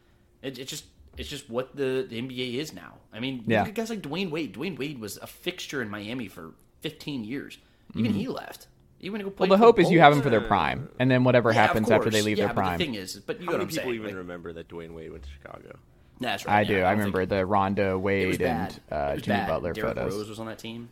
[0.41, 0.87] It, it just
[1.19, 2.95] it's just what the, the NBA is now.
[3.13, 3.61] I mean, Yeah.
[3.61, 4.55] look at guys like Dwyane Wade.
[4.55, 7.59] Dwyane Wade was a fixture in Miami for 15 years.
[7.95, 8.69] Even he left.
[8.99, 9.45] He went to go play.
[9.45, 9.51] Mm-hmm.
[9.51, 11.91] Well, the hope is you have them for their prime, and then whatever Yeah, happens
[11.91, 12.79] after they leave yeah, their but prime.
[12.79, 13.95] the thing is, but you How know many what I'm people saying.
[13.97, 15.77] even like- remember that Dwyane Wade went to Chicago?
[16.21, 16.55] That's right.
[16.55, 16.77] I yeah, do.
[16.79, 19.49] I, don't remember think- the Rondo, Wade, and uh, Jimmy bad.
[19.49, 20.15] Butler Derrick photos.
[20.15, 20.89] Rose was on that team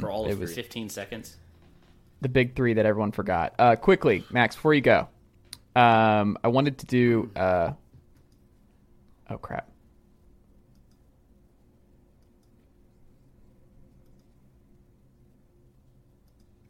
[0.00, 1.36] for all It of was- 15 seconds.
[2.22, 3.54] The big three that everyone forgot.
[3.58, 5.08] Uh, quickly, Max, before you go,
[5.74, 7.30] um, I wanted to do.
[7.36, 7.72] Uh,
[9.28, 9.68] oh crap!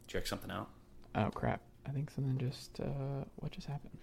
[0.07, 0.69] Check something out.
[1.15, 1.61] Oh crap!
[1.85, 2.79] I think something just.
[2.79, 3.97] Uh, what just happened?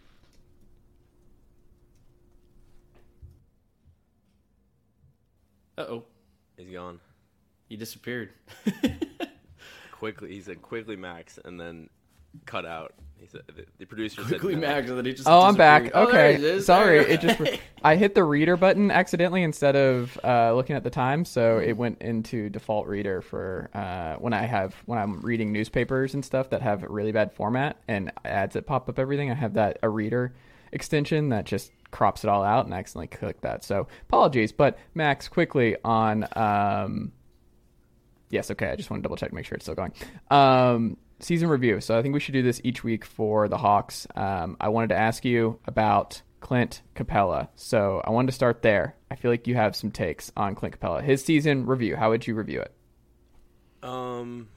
[5.76, 6.04] Uh oh,
[6.56, 7.00] He's gone
[7.68, 8.30] he disappeared.
[9.92, 10.32] quickly.
[10.32, 11.88] He said quickly, Max, and then
[12.46, 12.94] cut out.
[13.16, 14.68] He said the, the producer Quickly, said no.
[14.68, 15.28] Max, and then he just.
[15.28, 15.90] Oh, I'm back.
[15.94, 16.66] Oh, okay, it is.
[16.66, 16.98] sorry.
[16.98, 17.40] It just.
[17.82, 21.72] I hit the reader button accidentally instead of uh, looking at the time, so it
[21.72, 26.50] went into default reader for uh, when I have when I'm reading newspapers and stuff
[26.50, 29.30] that have a really bad format and ads that pop up everything.
[29.30, 30.34] I have that a reader
[30.72, 33.64] extension that just crops it all out, and I accidentally clicked that.
[33.64, 36.26] So apologies, but Max, quickly on.
[36.36, 37.12] Um,
[38.34, 38.68] Yes, okay.
[38.68, 39.92] I just want to double check make sure it's still going.
[40.28, 41.80] Um, season review.
[41.80, 44.08] So I think we should do this each week for the Hawks.
[44.16, 47.48] Um, I wanted to ask you about Clint Capela.
[47.54, 48.96] So I wanted to start there.
[49.08, 51.00] I feel like you have some takes on Clint Capela.
[51.00, 51.94] His season review.
[51.94, 52.74] How would you review it?
[53.88, 54.48] Um,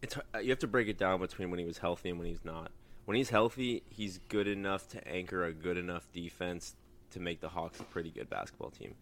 [0.00, 2.44] it's you have to break it down between when he was healthy and when he's
[2.44, 2.72] not.
[3.10, 6.76] When he's healthy, he's good enough to anchor a good enough defense
[7.10, 8.94] to make the Hawks a pretty good basketball team.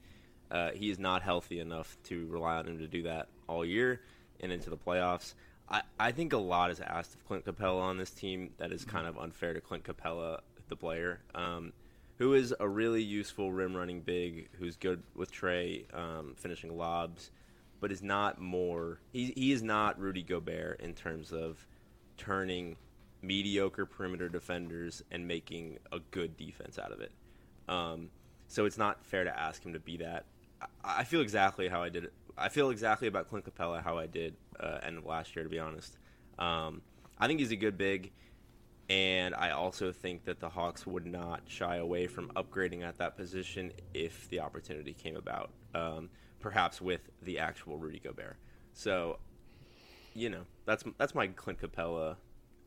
[0.51, 4.01] Uh, he is not healthy enough to rely on him to do that all year
[4.41, 5.35] and into the playoffs.
[5.69, 8.83] I, I think a lot is asked of Clint Capela on this team that is
[8.83, 10.41] kind of unfair to Clint Capela,
[10.71, 11.75] the player, um,
[12.17, 17.31] who is a really useful rim running big, who's good with Trae, um, finishing lobs,
[17.79, 19.01] but is not more.
[19.13, 21.67] He, he is not Rudy Gobert in terms of
[22.17, 22.77] turning
[23.23, 27.13] mediocre perimeter defenders and making a good defense out of it.
[27.69, 28.11] Um,
[28.47, 30.27] so it's not fair to ask him to be that.
[30.61, 32.13] I, I feel exactly how I did it.
[32.37, 35.49] I feel exactly about Clint Capela how I did uh, end of last year, to
[35.49, 35.99] be honest.
[36.39, 36.83] Um,
[37.19, 38.13] I think he's a good big,
[38.89, 43.17] and I also think that the Hawks would not shy away from upgrading at that
[43.17, 48.37] position if the opportunity came about, um, perhaps with the actual Rudy Gobert.
[48.73, 49.19] So,
[50.15, 52.17] you know, that's that's my Clint Capela.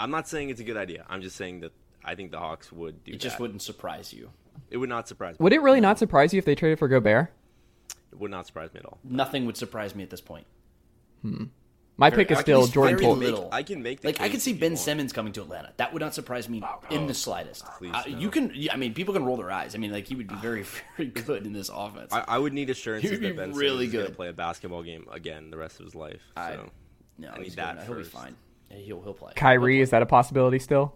[0.01, 1.05] I'm not saying it's a good idea.
[1.09, 1.71] I'm just saying that
[2.03, 3.15] I think the Hawks would do that.
[3.15, 3.41] It just that.
[3.41, 4.31] wouldn't surprise you.
[4.69, 5.43] It would not surprise me.
[5.43, 7.31] Would it really not surprise you if they traded for Gobert?
[8.11, 8.97] It would not surprise me at all.
[9.03, 10.45] Nothing would surprise me at this point.
[11.97, 13.15] My Very- pick is still Jordan very Poole.
[13.15, 13.49] little.
[13.51, 14.79] I can make the like I can see Ben want.
[14.79, 15.71] Simmons coming to Atlanta.
[15.77, 17.63] That would not surprise me in the slightest.
[17.77, 18.17] Please, Uh, no.
[18.17, 18.51] You can.
[18.71, 19.75] I mean, people can roll their eyes.
[19.75, 20.63] I mean, like he would be very,
[20.97, 22.11] very good in this offense.
[22.11, 24.09] I, I would need assurances He would that be Ben really Simmons is going good.
[24.11, 26.21] to play a basketball game again the rest of his life.
[26.35, 26.57] So I-
[27.19, 27.85] no, I need that good.
[27.85, 28.35] He'll be fine.
[28.71, 29.33] Yeah, He'll he'll play.
[29.35, 30.95] Kyrie, is that a possibility still?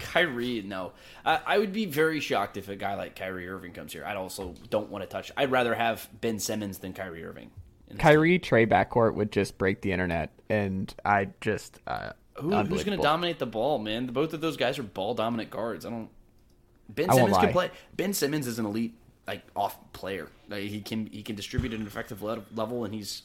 [0.00, 0.92] Kyrie, no.
[1.24, 4.04] I, I would be very shocked if a guy like Kyrie Irving comes here.
[4.04, 5.30] I'd also don't want to touch.
[5.36, 7.50] I'd rather have Ben Simmons than Kyrie Irving.
[7.98, 12.50] Kyrie Trae backcourt would just break the internet, and I just uh, team.
[12.50, 14.06] Who, who's going to dominate the ball, man?
[14.06, 15.86] Both of those guys are ball dominant guards.
[15.86, 16.08] I don't.
[16.88, 17.70] Ben I Simmons can play.
[17.96, 18.94] Ben Simmons is an elite
[19.26, 20.28] like off player.
[20.48, 23.22] Like, he can he can distribute at an effective level, and he's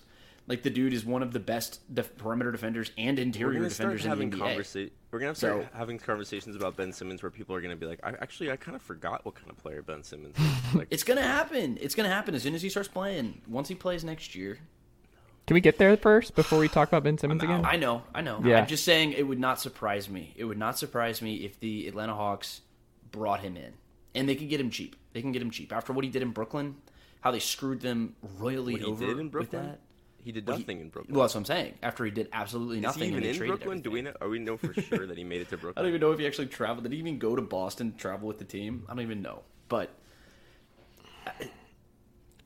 [0.48, 3.96] like the dude is one of the best def- perimeter defenders and We're interior start
[3.96, 4.56] defenders in the NBA.
[4.58, 7.76] conversa- We're gonna have start So- having conversations about Ben Simmons where people are gonna
[7.76, 10.46] be like, I actually I kind of forgot what kind of player Ben Simmons is.
[10.76, 11.78] Like, It's gonna happen.
[11.82, 13.42] It's gonna happen as soon as he starts playing.
[13.48, 14.60] Once he plays next year,
[15.46, 17.64] Can we get there first before we talk about Ben Simmons again?
[17.66, 18.42] I know, I know.
[18.44, 18.60] Yeah.
[18.60, 20.34] I'm just saying it would not surprise me.
[20.38, 22.62] It would not surprise me if the Atlanta Hawks
[23.12, 23.74] brought him in,
[24.16, 24.96] and they can get him cheap.
[25.14, 26.76] They can get him cheap after what he did in Brooklyn,
[27.22, 29.80] how they screwed them royally what he over did in with Brooklyn, that.
[30.24, 31.14] He did What he- nothing in Brooklyn.
[31.16, 31.74] Well, that's what I'm saying.
[31.84, 33.82] After he did absolutely is nothing, he even and they in traded Brooklyn?
[33.82, 34.14] Do we know?
[34.22, 35.74] Are we know for sure that he made it to Brooklyn?
[35.78, 36.84] I don't even know if he actually traveled.
[36.84, 38.86] Did he even go to Boston, to travel with the team?
[38.88, 39.42] I don't even know.
[39.70, 39.90] But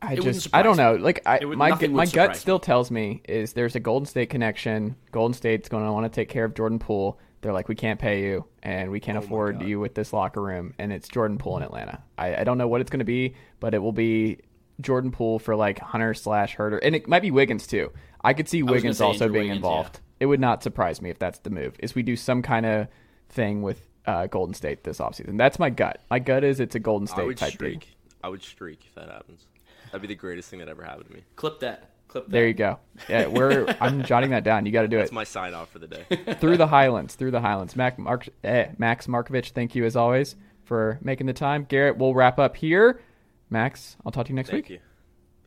[0.02, 0.96] I It just I don't know.
[0.96, 2.36] Like I would- my nothing gu- would my gut me.
[2.36, 4.96] still tells me is there's a Golden State connection.
[5.12, 7.20] Golden State's going to want to take care of Jordan Poole.
[7.42, 10.42] They're like we can't pay you and we Oh can't afford you with this locker
[10.42, 12.02] room and it's Jordan Poole in Atlanta.
[12.18, 14.40] I, I don't know what it's going to be, but it will be
[14.82, 17.92] Jordan Poole for like Hunter slash Huerter and it might be Wiggins too.
[18.24, 20.00] I could see Wiggins also Andrew being Wiggins, involved.
[20.20, 21.76] It would not surprise me if that's the move.
[21.80, 22.88] Is we do some kind of
[23.30, 25.38] thing with uh, Golden State this offseason.
[25.38, 26.02] That's my gut.
[26.10, 27.84] My gut is it's a Golden I State would type streak.
[27.84, 27.94] thing.
[28.24, 29.46] I would streak if that happens.
[29.88, 31.24] That'd be the greatest thing that ever happened to me.
[31.36, 31.92] clip that.
[32.08, 32.32] Clip that.
[32.32, 32.80] There you go.
[33.10, 34.66] Yeah, we're I'm jotting that down.
[34.66, 36.36] You got to do it That's my sign off for the day.
[36.40, 37.16] through the Highlands.
[37.16, 37.76] Through the Highlands.
[37.76, 41.66] Mac, Mark, eh, Max Marcovitch, thank you as always for making the time.
[41.70, 43.02] Garrett, we'll wrap up here.
[43.50, 44.68] Max, I'll talk to you next week.
[44.68, 44.82] Thank week.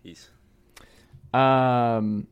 [0.04, 0.10] you.
[0.10, 0.30] Peace.
[1.32, 2.26] Um,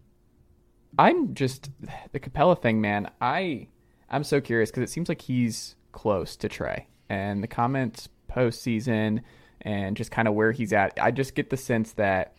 [0.98, 1.70] I'm just
[2.12, 3.10] the Capela thing, man.
[3.20, 3.68] I
[4.10, 9.22] I'm so curious because it seems like he's close to Trae, and the comments postseason
[9.62, 10.98] and just kind of where he's at.
[11.00, 12.34] I just get the sense that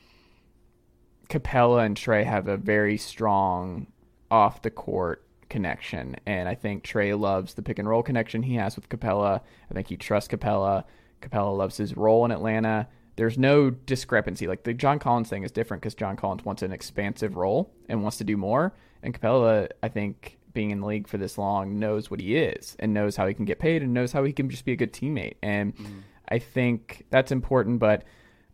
[1.29, 3.87] Capela and Trae have a very strong
[4.31, 8.55] off the court connection, and I think Trae loves the pick and roll connection he
[8.55, 9.41] has with Capela.
[9.69, 10.85] I think he trusts Capela.
[11.21, 12.87] Capela loves his role in Atlanta.
[13.19, 14.47] There's no discrepancy.
[14.47, 18.01] Like the John Collins thing is different because John Collins wants an expansive role and
[18.01, 21.79] wants to do more, and Capela, I think, being in the league for this long,
[21.79, 24.31] knows what he is and knows how he can get paid and knows how he
[24.31, 25.35] can just be a good teammate.
[25.43, 25.99] And mm-hmm.
[26.29, 28.05] I think that's important, but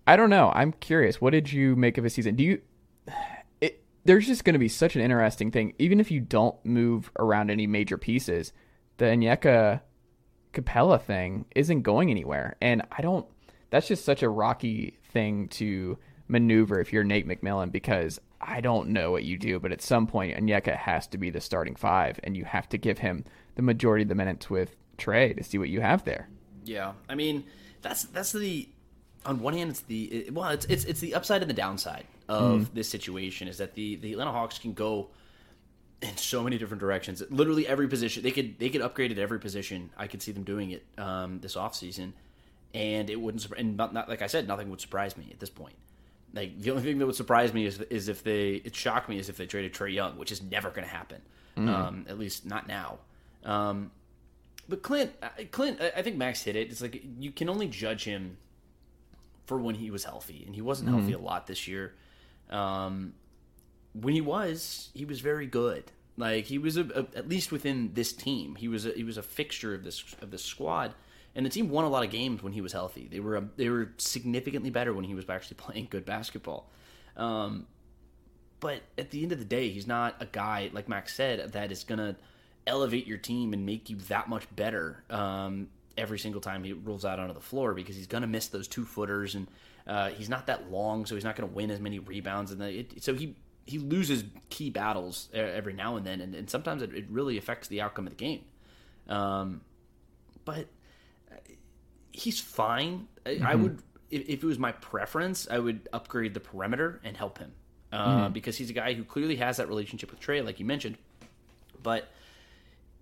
[0.08, 0.52] I don't know.
[0.56, 1.22] I'm curious.
[1.22, 2.36] What did you make of his season?
[2.36, 2.62] Do you?
[3.62, 7.12] It, there's just going to be such an interesting thing, even if you don't move
[7.20, 8.52] around any major pieces.
[8.98, 9.82] The Onyeka
[10.54, 13.28] Capela thing isn't going anywhere, and I don't.
[13.76, 15.98] That's just such a rocky thing to
[16.30, 20.08] maneuver if you're Nate McMillan because I don't know what you do, but at some
[20.08, 23.62] point Onyeka has to be the starting five, and you have to give him the
[23.62, 26.30] majority of the minutes with Trae to see what you have there.
[26.64, 27.44] Yeah, I mean
[27.82, 28.70] that's that's the
[29.26, 32.06] on one hand it's the it, well it's it's it's the upside and the downside
[32.30, 35.10] of this situation is that the the Atlanta Hawks can go
[36.02, 37.22] in so many different directions.
[37.30, 39.90] Literally every position they could they could upgrade at every position.
[39.98, 42.14] I could see them doing it um, this offseason.
[42.76, 45.50] And it wouldn't and not, not like I said nothing would surprise me at this
[45.50, 45.76] point.
[46.34, 49.18] Like the only thing that would surprise me is is if they it shocked me
[49.18, 51.22] is if they traded Trae Young, which is never going to happen.
[51.58, 53.00] Um, at least not now.
[53.46, 53.92] Um,
[54.68, 56.70] but Clint, uh, Clint, I think Max hit it.
[56.70, 58.38] It's like you can only judge him
[59.46, 61.94] for when he was healthy, and he wasn't healthy a lot this year.
[62.50, 63.14] Um,
[63.94, 65.92] when he was, he was very good.
[66.18, 69.18] Like he was a, a, at least within this team, he was a, he was
[69.18, 70.94] a fixture of this of this squad,
[71.36, 73.08] and the team won a lot of games when he was healthy.
[73.12, 76.70] They were a, they were significantly better when he was actually playing good basketball.
[77.18, 77.68] Um,
[78.60, 81.72] but at the end of the day, he's not a guy like Max said that
[81.72, 82.16] is gonna
[82.66, 85.68] elevate your team and make you that much better um,
[85.98, 88.86] every single time he rolls out onto the floor because he's gonna miss those two
[88.86, 89.48] footers and
[89.86, 93.04] uh, he's not that long, so he's not gonna win as many rebounds and it,
[93.04, 97.06] so he he loses key battles every now and then, and, and sometimes it, it
[97.10, 98.42] really affects the outcome of the game.
[99.10, 99.62] Um,
[100.46, 100.68] but
[102.16, 103.08] he's fine.
[103.26, 107.38] I, I would, if, it was my preference, I would upgrade the perimeter and help
[107.38, 107.52] him
[107.92, 110.98] uh, because he's a guy who clearly has that relationship with Trae, like you mentioned.
[111.82, 112.08] But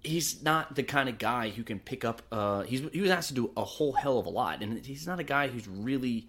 [0.03, 2.21] he's not the kind of guy who can pick up.
[2.31, 5.07] Uh, he's he was asked to do a whole hell of a lot, and he's
[5.07, 6.27] not a guy who's really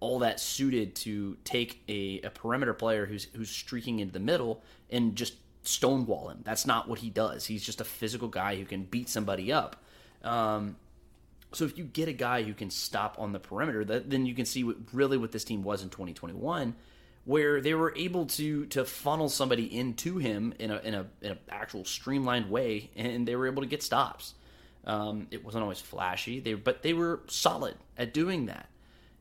[0.00, 4.62] all that suited to take a, a perimeter player who's who's streaking into the middle
[4.90, 6.40] and just stonewall him.
[6.44, 7.46] That's not what he does.
[7.46, 9.82] He's just a physical guy who can beat somebody up.
[10.22, 10.76] Um,
[11.56, 14.34] so if you get a guy who can stop on the perimeter, that, then you
[14.34, 16.74] can see what, really what this team was in 2021,
[17.24, 21.32] where they were able to to funnel somebody into him in a in a in
[21.32, 24.34] an actual streamlined way, and they were able to get stops.
[24.84, 28.68] Um, it wasn't always flashy, they but they were solid at doing that.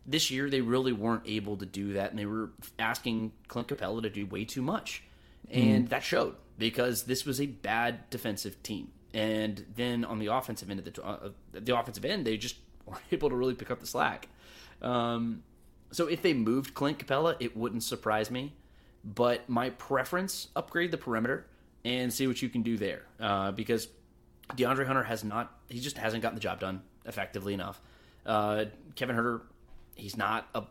[0.05, 4.01] This year, they really weren't able to do that, and they were asking Clint Capela
[4.03, 5.03] to do way too much,
[5.49, 5.89] and mm.
[5.89, 8.91] that showed because this was a bad defensive team.
[9.15, 13.01] And then on the offensive end of the uh, the offensive end, they just weren't
[13.11, 14.27] able to really pick up the slack.
[14.81, 15.41] Um,
[15.91, 18.53] so if they moved Clint Capela, it wouldn't surprise me.
[19.05, 21.47] But my preference: upgrade the perimeter
[21.85, 23.87] and see what you can do there, uh, because
[24.49, 25.57] DeAndre Hunter has not.
[25.69, 27.79] He just hasn't gotten the job done effectively enough.
[28.25, 29.43] Uh, Kevin Huerter,
[29.95, 30.63] he's not a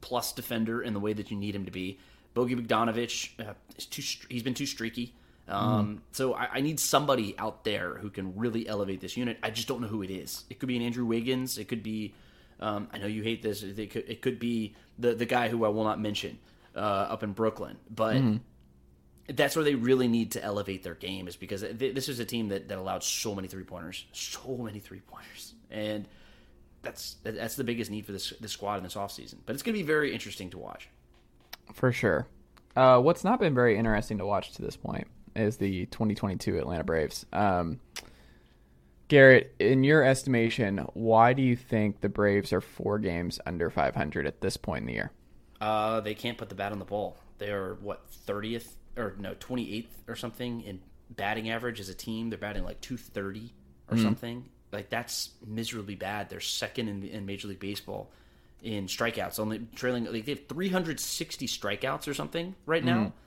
[0.00, 2.00] plus defender in the way that you need him to be.
[2.34, 4.02] Bogi Bogdanovic uh, too.
[4.28, 5.14] He's been too streaky.
[5.48, 6.00] Um, mm.
[6.12, 9.38] So I, I, need somebody out there who can really elevate this unit.
[9.42, 10.44] I just don't know who it is.
[10.48, 11.58] It could be an Andrew Wiggins.
[11.58, 12.14] It could be.
[12.60, 13.62] Um, I know you hate this.
[13.62, 16.38] It could, it could be the the guy who I will not mention
[16.76, 18.16] uh, up in Brooklyn, but.
[18.16, 18.40] Mm.
[19.28, 22.48] That's where they really need to elevate their game, is because this is a team
[22.48, 26.08] that, that allowed so many three pointers, so many three pointers, and
[26.82, 29.36] that's that's the biggest need for this this squad in this offseason.
[29.46, 30.88] But it's going to be very interesting to watch.
[31.72, 32.26] For sure.
[32.74, 36.84] Uh, what's not been very interesting to watch to this point is the 2022 Atlanta
[36.84, 37.26] Braves.
[37.32, 37.80] Um,
[39.08, 44.26] Garrett, in your estimation, why do you think the Braves are four games under 500
[44.26, 45.12] at this point in the year?
[45.60, 47.16] Uh, they can't put the bat on the ball.
[47.38, 50.80] They are what 30th or no 28th or something in
[51.10, 52.30] batting average as a team.
[52.30, 53.52] They're batting like 230
[53.88, 54.02] or mm-hmm.
[54.02, 54.48] something.
[54.72, 56.30] Like that's miserably bad.
[56.30, 58.10] They're second in, in Major League Baseball
[58.62, 62.96] in strikeouts, only trailing like they have 360 strikeouts or something right now.
[62.96, 63.18] Mm-hmm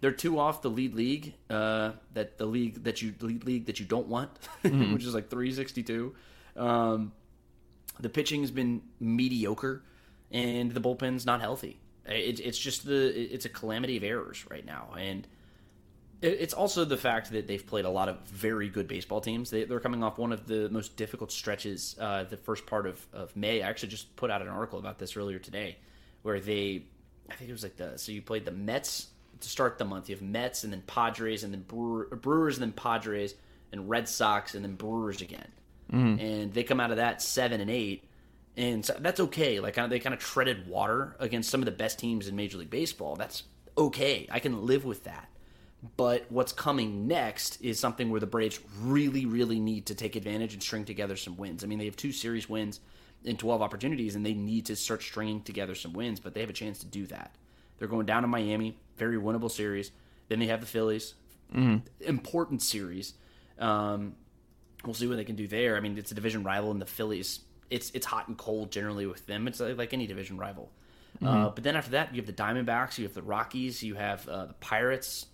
[0.00, 3.80] they're two off the lead league, uh, that the league that you lead league that
[3.80, 4.30] you don't want,
[4.64, 4.94] mm-hmm.
[4.94, 6.14] which is like 362.
[6.56, 7.12] Um,
[7.98, 9.82] the pitching has been mediocre,
[10.30, 11.78] and the bullpen's not healthy.
[12.06, 15.26] It, it's just the it's a calamity of errors right now, and
[16.22, 19.48] it's also the fact that they've played a lot of very good baseball teams.
[19.48, 23.06] They, are coming off one of the most difficult stretches uh, the first part of,
[23.14, 23.62] of May.
[23.62, 25.78] I actually just put out an article about this earlier today,
[26.20, 26.84] where they,
[27.30, 29.08] I think it was like the so you played the Mets
[29.40, 30.08] to start the month.
[30.08, 33.34] You have Mets and then Padres and then Brewer, Brewers and then Padres
[33.72, 35.48] and Red Sox and then Brewers again.
[35.92, 36.20] Mm-hmm.
[36.20, 38.04] And they come out of that seven and eight,
[38.56, 39.60] and so that's okay.
[39.60, 42.70] Like they kind of treaded water against some of the best teams in Major League
[42.70, 43.16] Baseball.
[43.16, 43.42] That's
[43.76, 44.28] okay.
[44.30, 45.28] I can live with that.
[45.96, 50.52] But what's coming next is something where the Braves really, really need to take advantage
[50.52, 51.64] and string together some wins.
[51.64, 52.80] I mean, they have two series wins
[53.24, 56.50] in 12 opportunities, and they need to start stringing together some wins, but they have
[56.50, 57.34] a chance to do that.
[57.80, 59.90] They're going down to Miami, very winnable series.
[60.28, 61.14] Then they have the Phillies,
[61.52, 61.78] mm-hmm.
[62.02, 63.14] important series.
[63.58, 64.14] Um,
[64.84, 65.76] we'll see what they can do there.
[65.76, 67.40] I mean, it's a division rival, and the Phillies.
[67.70, 69.48] It's it's hot and cold generally with them.
[69.48, 70.70] It's like any division rival.
[71.20, 71.44] Uh, mm-hmm.
[71.46, 74.28] Uh, but then after that, you have the Diamondbacks, you have the Rockies, you have
[74.28, 75.26] uh, the Pirates.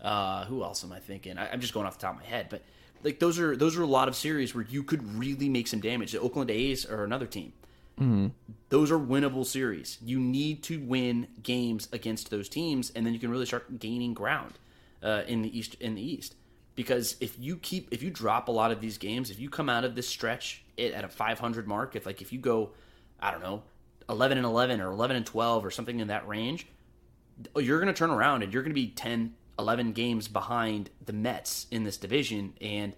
[0.00, 1.36] Uh, who else am I thinking?
[1.36, 2.62] I, am just going off the top of my head, but
[3.02, 5.80] like those are those are a lot of series where you could really make some
[5.80, 6.12] damage.
[6.12, 7.52] The Oakland A's are another team.
[7.98, 8.28] Mm-hmm.
[8.68, 9.98] Those are winnable series.
[10.04, 14.14] You need to win games against those teams, and then you can really start gaining
[14.14, 14.58] ground
[15.02, 15.74] uh, in the east.
[15.80, 16.34] In the East,
[16.74, 19.68] because if you keep, if you drop a lot of these games, if you come
[19.68, 22.70] out of this stretch it at a 500 mark, if like if you go,
[23.20, 23.62] I don't know,
[24.08, 26.66] 11 and 11 or 11 and 12 or something in that range,
[27.56, 31.12] you're going to turn around and you're going to be 10, 11 games behind the
[31.12, 32.94] Mets in this division, and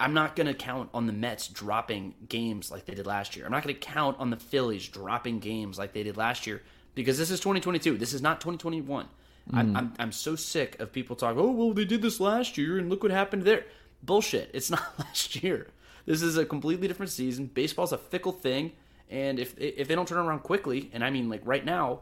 [0.00, 3.44] I'm not going to count on the Mets dropping games like they did last year.
[3.44, 6.62] I'm not going to count on the Phillies dropping games like they did last year
[6.94, 7.98] because this is 2022.
[7.98, 9.04] This is not 2021.
[9.04, 9.08] Mm.
[9.52, 12.78] I'm, I'm, I'm so sick of people talking, oh, well, they did this last year
[12.78, 13.66] and look what happened there.
[14.02, 14.50] Bullshit.
[14.54, 15.68] It's not last year.
[16.06, 17.46] This is a completely different season.
[17.46, 18.72] Baseball's a fickle thing.
[19.10, 22.00] And if, if they don't turn around quickly, and I mean like right now,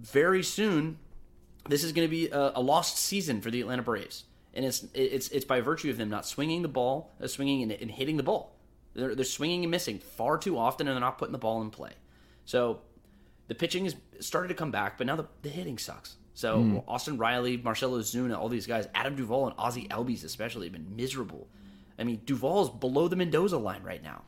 [0.00, 0.98] very soon,
[1.68, 4.84] this is going to be a, a lost season for the Atlanta Braves and it's
[4.94, 8.16] it's it's by virtue of them not swinging the ball, uh, swinging and, and, hitting
[8.16, 8.56] the ball.
[8.94, 11.70] They're, they're swinging and missing far too often, and they're not putting the ball in
[11.70, 11.92] play.
[12.44, 12.80] So
[13.48, 16.16] the pitching has started to come back, but now the, the hitting sucks.
[16.34, 16.84] So mm.
[16.86, 20.96] Austin Riley, Marcelo Ozuna, all these guys, Adam Duvall and Ozzie Albies especially have been
[20.96, 21.48] miserable.
[21.98, 24.22] I mean, Duvall's below the Mendoza line right now,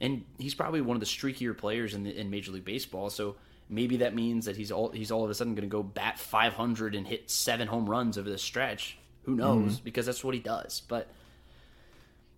[0.00, 3.10] and he's probably one of the streakier players in the, in Major League Baseball.
[3.10, 3.36] So
[3.68, 6.18] maybe that means that he's all he's all of a sudden going to go bat
[6.18, 9.74] 500 and hit seven home runs over the stretch who knows?
[9.74, 9.84] Mm-hmm.
[9.84, 10.82] Because that's what he does.
[10.88, 11.08] But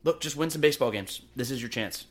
[0.04, 1.22] look, just win some baseball games.
[1.36, 2.06] This is your chance.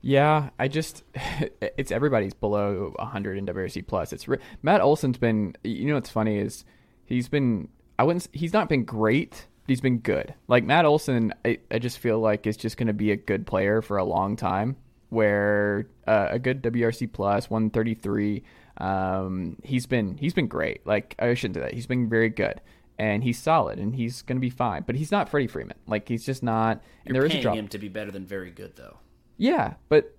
[0.00, 1.02] Yeah, I just
[1.60, 4.12] it's everybody's below 100 in WRC plus.
[4.12, 4.26] It's
[4.62, 5.56] Matt Olson's been.
[5.64, 6.64] You know what's funny is
[7.06, 7.68] he's been.
[7.98, 8.28] I wouldn't.
[8.32, 9.46] He's not been great.
[9.62, 10.34] But he's been good.
[10.46, 13.46] Like Matt Olson, I, I just feel like is just going to be a good
[13.46, 14.76] player for a long time.
[15.10, 18.42] Where uh, a good WRC plus 133.
[18.76, 20.86] Um, he's been he's been great.
[20.86, 21.74] Like I shouldn't do that.
[21.74, 22.60] He's been very good
[22.98, 24.82] and he's solid and he's going to be fine.
[24.86, 25.76] But he's not Freddie Freeman.
[25.86, 26.82] Like he's just not.
[27.04, 27.56] You're there is paying a drop.
[27.56, 28.98] him to be better than very good, though.
[29.36, 30.16] Yeah, but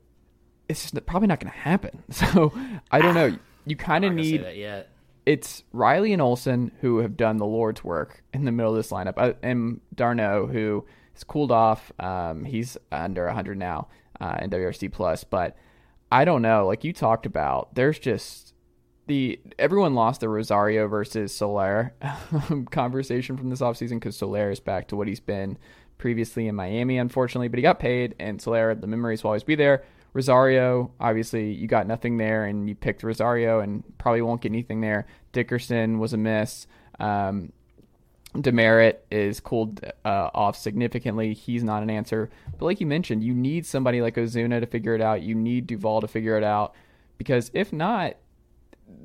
[0.70, 2.04] it's just probably not going to happen.
[2.12, 2.54] So
[2.92, 3.38] I don't know.
[3.66, 4.90] You kind of I'm not gonna say need that yet.
[5.26, 8.92] it's Riley and Olson who have done the Lord's work in the middle of this
[8.92, 11.92] lineup, and d'Arnaud who has cooled off.
[12.00, 13.90] Um, he's under 100 now
[14.22, 15.56] uh, in WRC plus, but
[16.12, 16.66] I don't know.
[16.66, 18.49] Like you talked about, there's just
[19.10, 21.94] the everyone lost the Rosario versus Soler
[22.72, 25.58] conversation from this offseason because Soler is back to what he's been
[25.98, 29.56] previously in Miami, unfortunately, but he got paid, and Soler, the memories will always be
[29.56, 29.84] there.
[30.14, 34.80] Rosario, obviously, you got nothing there, and you picked Rosario, and probably won't get anything
[34.80, 35.08] there.
[35.34, 36.68] Dickerson was a miss.
[37.00, 37.52] Um,
[38.36, 41.34] Demeritte is cooled uh, off significantly.
[41.34, 42.30] He's not an answer.
[42.58, 45.24] But like you mentioned, you need somebody like Ozuna to figure it out.
[45.24, 46.76] You need Duvall to figure it out.
[47.18, 48.16] Because if not,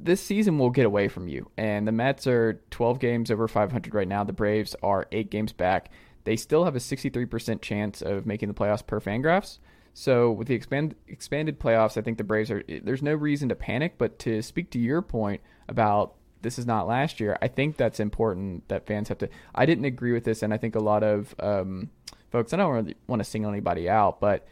[0.03, 1.51] this season will get away from you.
[1.57, 4.25] And the Mets are 12 games over 500 right now.
[4.25, 5.91] The Braves are eight games back.
[6.25, 9.59] They still have a 63% chance of making the playoffs per Fangraphs.
[9.93, 12.65] So with the expand, expanded playoffs, I think the Braves are.
[12.83, 13.97] There's no reason to panic.
[13.97, 18.01] But to speak to your point about this is not last year, I think that's
[18.01, 19.29] important that fans have to.
[19.55, 21.91] I didn't agree with this, and I think a lot of um,
[22.33, 22.53] folks.
[22.53, 24.47] I don't really want to single anybody out, but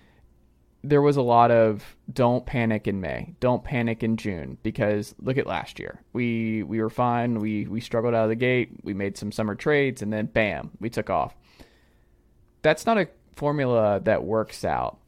[0.84, 5.38] there was a lot of don't panic in May, don't panic in June because look
[5.38, 6.00] at last year.
[6.12, 7.38] We we were fine.
[7.38, 8.70] We we struggled out of the gate.
[8.82, 11.34] We made some summer trades and then bam, we took off.
[12.62, 14.98] That's not a formula that works out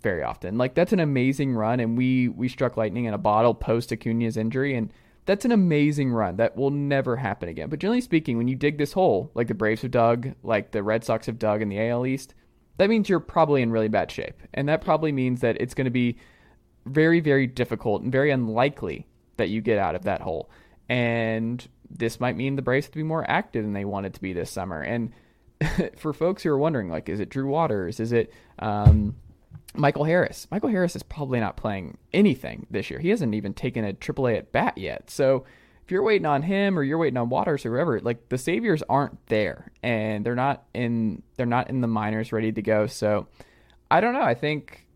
[0.00, 0.56] very often.
[0.56, 4.36] Like that's an amazing run and we we struck lightning in a bottle post Acuna's
[4.36, 4.92] injury and
[5.26, 7.70] that's an amazing run that will never happen again.
[7.70, 10.82] But generally speaking, when you dig this hole, like the Braves have dug, like the
[10.82, 12.34] Red Sox have dug in the AL East,
[12.76, 14.42] that means you're probably in really bad shape.
[14.52, 16.16] And that probably means that it's going to be
[16.86, 19.06] very, very difficult and very unlikely
[19.36, 20.50] that you get out of that hole.
[20.88, 24.20] And this might mean the Braves have to be more active than they wanted to
[24.20, 24.80] be this summer.
[24.80, 25.12] And
[25.96, 28.00] for folks who are wondering, like, is it Drew Waters?
[28.00, 29.16] Is it um,
[29.74, 30.46] Michael Harris?
[30.50, 32.98] Michael Harris is probably not playing anything this year.
[32.98, 35.10] He hasn't even taken a AAA at bat yet.
[35.10, 35.44] So
[35.84, 38.82] if you're waiting on him or you're waiting on Waters or whoever, like the saviors
[38.88, 42.86] aren't there and they're not in they're not in the minors ready to go.
[42.86, 43.28] So
[43.90, 44.22] I don't know.
[44.22, 44.86] I think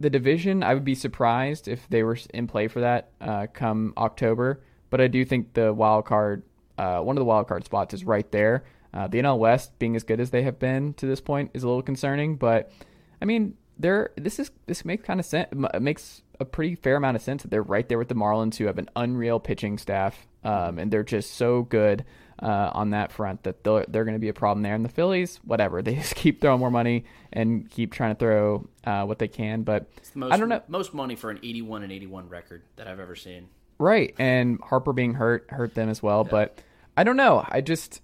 [0.00, 3.92] the division I would be surprised if they were in play for that uh, come
[3.98, 4.62] October.
[4.88, 6.42] But I do think the wild card,
[6.78, 8.64] uh, one of the wild card spots is right there.
[8.94, 11.62] Uh, the NL West being as good as they have been to this point is
[11.62, 12.72] a little concerning, but
[13.20, 15.48] I mean, they're this is this makes kind of sense.
[15.78, 18.64] Makes a pretty fair amount of sense that they're right there with the Marlins, who
[18.66, 22.04] have an unreal pitching staff, um, and they're just so good
[22.42, 24.74] uh, on that front that they're, they're going to be a problem there.
[24.74, 28.66] And the Phillies, whatever, they just keep throwing more money and keep trying to throw
[28.84, 29.62] uh, what they can.
[29.62, 30.62] But Most, I don't know.
[30.68, 33.48] Most money for an 81 and 81 record that I've ever seen.
[33.78, 36.22] Right, and Harper being hurt hurt them as well.
[36.24, 36.58] But
[36.98, 37.44] I don't know.
[37.46, 38.02] I just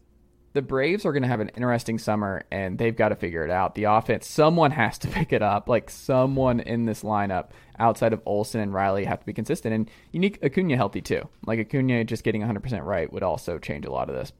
[0.57, 3.51] the Braves are going to have an interesting summer, and they've got to figure it
[3.51, 3.75] out.
[3.75, 5.69] The offense, someone has to pick it up.
[5.69, 9.91] Like someone in this lineup outside of Olson and Riley have to be consistent, and
[10.11, 11.29] you need Acuna healthy too.
[11.47, 14.33] Like Acuna just getting 100 percent right would also change a lot of this.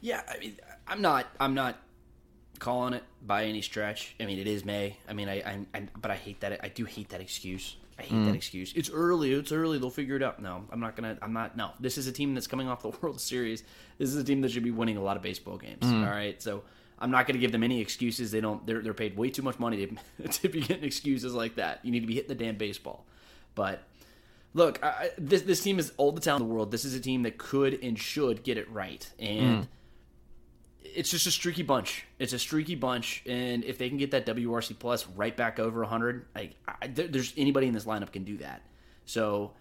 [0.00, 0.56] Yeah, I mean,
[0.86, 1.78] I'm not, I'm not
[2.58, 4.14] calling it by any stretch.
[4.20, 4.96] I mean, it is May.
[5.08, 6.60] I mean, I, I, I but I hate that.
[6.62, 7.76] I do hate that excuse.
[7.98, 8.34] I hate that mm.
[8.34, 8.72] excuse.
[8.74, 9.32] It's early.
[9.32, 9.78] It's early.
[9.78, 10.42] They'll figure it out.
[10.42, 11.16] No, I'm not gonna.
[11.22, 11.56] I'm not.
[11.56, 13.62] No, this is a team that's coming off the World Series.
[13.98, 15.82] This is a team that should be winning a lot of baseball games.
[15.82, 16.04] Mm.
[16.04, 16.64] All right, so
[16.98, 18.30] I'm not gonna give them any excuses.
[18.30, 18.66] They don't.
[18.66, 21.80] They're they're paid way too much money to, to be getting excuses like that.
[21.84, 23.04] You need to be hitting the damn baseball.
[23.54, 23.82] But
[24.54, 26.72] look, I, this this team is all the talent in the world.
[26.72, 29.68] This is a team that could and should get it right, and mm.
[30.84, 32.04] It's just a streaky bunch.
[32.18, 35.80] It's a streaky bunch, and if they can get that WRC plus right back over
[35.80, 38.62] 100, like I, there- there's anybody in this lineup can do that.
[39.06, 39.52] So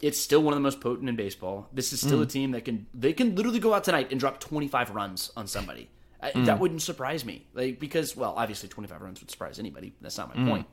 [0.00, 1.68] it's still one of the most potent in baseball.
[1.72, 2.24] This is still mm.
[2.24, 5.46] a team that can they can literally go out tonight and drop 25 runs on
[5.46, 5.88] somebody.
[6.20, 6.46] I, mm.
[6.46, 9.94] That wouldn't surprise me, like because well, obviously 25 runs would surprise anybody.
[10.00, 10.48] That's not my mm.
[10.48, 10.66] point.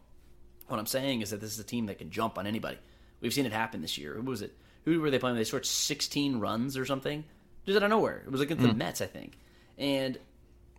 [0.68, 2.78] What I'm saying is that this is a team that can jump on anybody.
[3.22, 4.14] We've seen it happen this year.
[4.14, 4.56] Who was it?
[4.86, 5.36] Who were they playing?
[5.36, 7.26] They scored 16 runs or something,
[7.66, 8.24] just out of nowhere.
[8.26, 9.38] It was against the Mets, I think.
[9.80, 10.18] And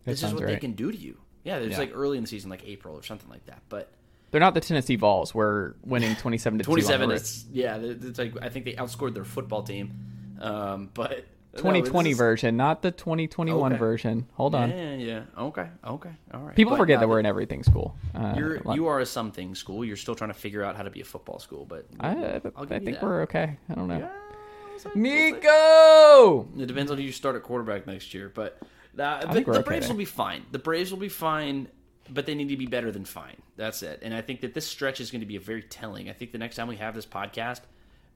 [0.05, 1.17] this is what they can do to you.
[1.43, 1.79] Yeah, it's Yeah.
[1.79, 3.63] like early in the season, like April or something like that.
[3.69, 3.91] But
[4.31, 5.35] They're not the Tennessee Vols.
[5.35, 7.23] We're winning 27 to 2 on the 27 road.
[7.53, 7.77] yeah.
[8.09, 9.93] It's like I think they outscored their football team.
[10.41, 11.25] Um, but
[11.57, 13.79] 2020 is- version, not the 2021 Okay.
[13.79, 14.27] version.
[14.35, 14.71] Hold on.
[14.71, 15.23] Yeah, yeah.
[15.37, 16.55] Okay, okay, all right.
[16.55, 17.97] People But, forget that we're in everything school.
[18.15, 19.85] Uh, You're you are a something school.
[19.85, 22.41] You're still trying to figure out how to be a football school, but I, I,
[22.57, 23.03] I'll I you think that.
[23.03, 23.57] we're okay.
[23.69, 23.99] I don't know.
[23.99, 26.47] Yeah, Nico.
[26.59, 28.61] It depends on who you start at quarterback next year, but
[28.99, 30.45] uh, the, the okay Braves will be fine.
[30.51, 31.69] The Braves will be fine,
[32.09, 33.37] but they need to be better than fine.
[33.57, 34.01] That's it.
[34.03, 36.09] And I think that this stretch is going to be a very telling.
[36.09, 37.61] I think the next time we have this podcast,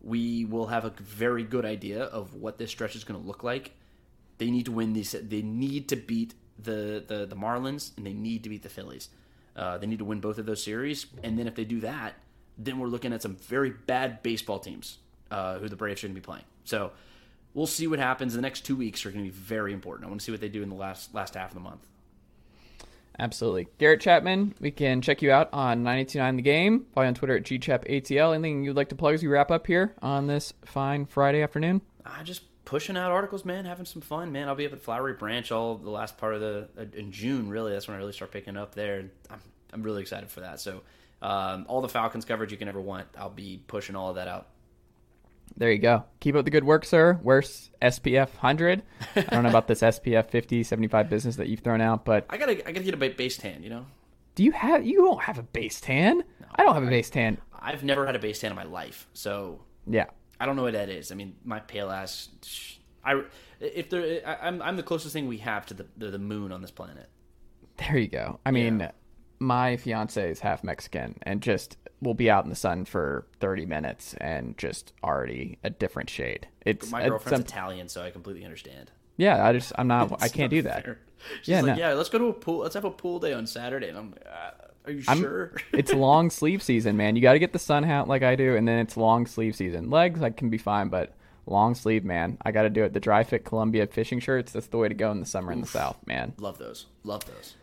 [0.02, 3.42] we will have a very good idea of what this stretch is going to look
[3.42, 3.72] like.
[4.38, 5.12] They need to win these.
[5.12, 9.08] They need to beat the the, the Marlins, and they need to beat the Phillies.
[9.56, 12.14] Uh, they need to win both of those series, and then if they do that,
[12.58, 14.98] then we're looking at some very bad baseball teams
[15.30, 16.44] uh, who the Braves shouldn't be playing.
[16.64, 16.90] So
[17.54, 18.34] we'll see what happens.
[18.34, 20.06] The next two weeks are going to be very important.
[20.06, 21.86] I want to see what they do in the last last half of the month.
[23.18, 23.68] Absolutely.
[23.78, 26.86] Garrett Chapman, we can check you out on 929 The Game.
[26.92, 28.34] Follow you on Twitter at gchapatl.
[28.34, 31.80] Anything you'd like to plug as we wrap up here on this fine Friday afternoon?
[32.04, 33.66] Uh, just pushing out articles, man.
[33.66, 34.48] Having some fun, man.
[34.48, 37.48] I'll be up at Flowery Branch all the last part of the uh, in June.
[37.48, 39.10] Really, that's when I really start picking up there.
[39.30, 39.40] I'm
[39.72, 40.60] I'm really excited for that.
[40.60, 40.82] So
[41.22, 44.28] um, all the Falcons coverage you can ever want, I'll be pushing all of that
[44.28, 44.48] out.
[45.56, 46.04] There you go.
[46.20, 47.18] Keep up the good work, sir.
[47.22, 48.82] Where's SPF 100?
[49.14, 52.36] I don't know about this SPF 50, 75 business that you've thrown out, but I
[52.36, 53.62] gotta I gotta get a base tan.
[53.62, 53.86] You know,
[54.34, 56.24] do you have, you don't have a base tan?
[56.56, 57.38] I don't have a base tan.
[57.58, 60.06] I've never had a base tan in my life, so Yeah.
[60.40, 61.12] I don't know what that is.
[61.12, 62.28] I mean, my pale ass.
[63.04, 63.22] I
[63.60, 66.50] if there, I, I'm I'm the closest thing we have to the the, the moon
[66.50, 67.08] on this planet.
[67.76, 68.40] There you go.
[68.44, 68.90] I mean, Yeah.
[69.44, 73.66] My fiance is half Mexican and just will be out in the sun for 30
[73.66, 76.48] minutes and just already a different shade.
[76.66, 78.90] It's My girlfriend's Italian, so I completely understand.
[79.16, 80.84] yeah, I just I'm not I can't not do that.
[80.84, 80.98] fair.
[81.40, 81.78] She's Yeah, like, no.
[81.78, 82.58] yeah, let's go to a pool.
[82.58, 83.88] Let's have a pool day on Saturday.
[83.88, 84.50] And I'm like, uh,
[84.86, 85.54] are you I'm- sure?
[85.72, 87.16] it's long sleeve season, man.
[87.16, 89.56] You got to get the sun hat like I do, and then it's long sleeve
[89.56, 89.88] season.
[89.88, 91.14] Legs, I can be fine, but
[91.46, 92.92] long sleeve, man, I got to do it.
[92.92, 95.62] The dry fit Columbia fishing shirts, that's the way to go in the summer in
[95.62, 96.34] the South, man.
[96.38, 96.86] Love those.
[97.04, 97.54] Love those.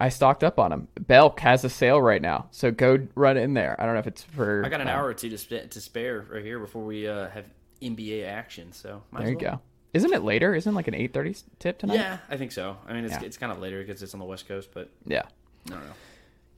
[0.00, 0.88] I stocked up on them.
[0.98, 3.76] Belk has a sale right now, so go run in there.
[3.78, 4.64] I don't know if it's for.
[4.64, 7.28] I got an hour or two to, sp- to spare right here before we uh,
[7.28, 7.44] have
[7.82, 8.72] NBA action.
[8.72, 9.56] So might There you well.
[9.56, 9.60] go.
[9.92, 10.54] Isn't it later?
[10.54, 11.94] Isn't it like an eight thirty tip tonight?
[11.96, 12.76] Yeah, I think so.
[12.88, 13.22] I mean, it's, Yeah.
[13.24, 15.22] it's kind of later because it's on the West Coast, but Yeah.
[15.66, 15.92] I don't know.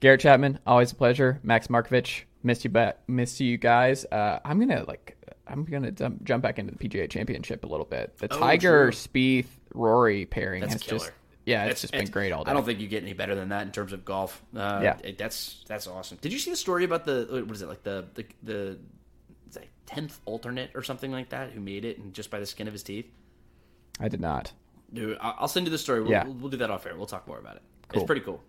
[0.01, 1.41] Garrett Chapman, always a pleasure.
[1.43, 4.05] Max Marcovitch, missed you back, missed you guys.
[4.05, 5.17] Uh, I'm gonna like,
[5.47, 8.17] I'm gonna jump, jump back into the PGA Championship a little bit.
[8.19, 8.93] The Oh, Tiger true.
[8.93, 10.99] Spieth Rory pairing That's has killer.
[10.99, 11.13] just,
[11.45, 12.51] yeah, it's It's- just been it's- great all day.
[12.51, 14.43] I don't think you get any better than that in terms of golf.
[14.55, 14.99] Uh, Yeah.
[15.03, 16.19] it- that's that's awesome.
[16.21, 18.79] Did you see the story about the what is it like the the the
[19.85, 22.73] tenth alternate or something like that who made it and just by the skin of
[22.73, 23.07] his teeth?
[24.01, 24.53] I did not.
[24.95, 26.01] Dude, I'll send you the story.
[26.01, 26.25] We'll, Yeah.
[26.25, 26.97] we'll, we'll do that off air.
[26.97, 27.63] We'll talk more about it.
[27.89, 28.01] Cool.
[28.03, 28.43] It's pretty cool.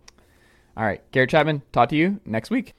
[0.77, 2.73] All right, Garrett Chapman, talk to you next week.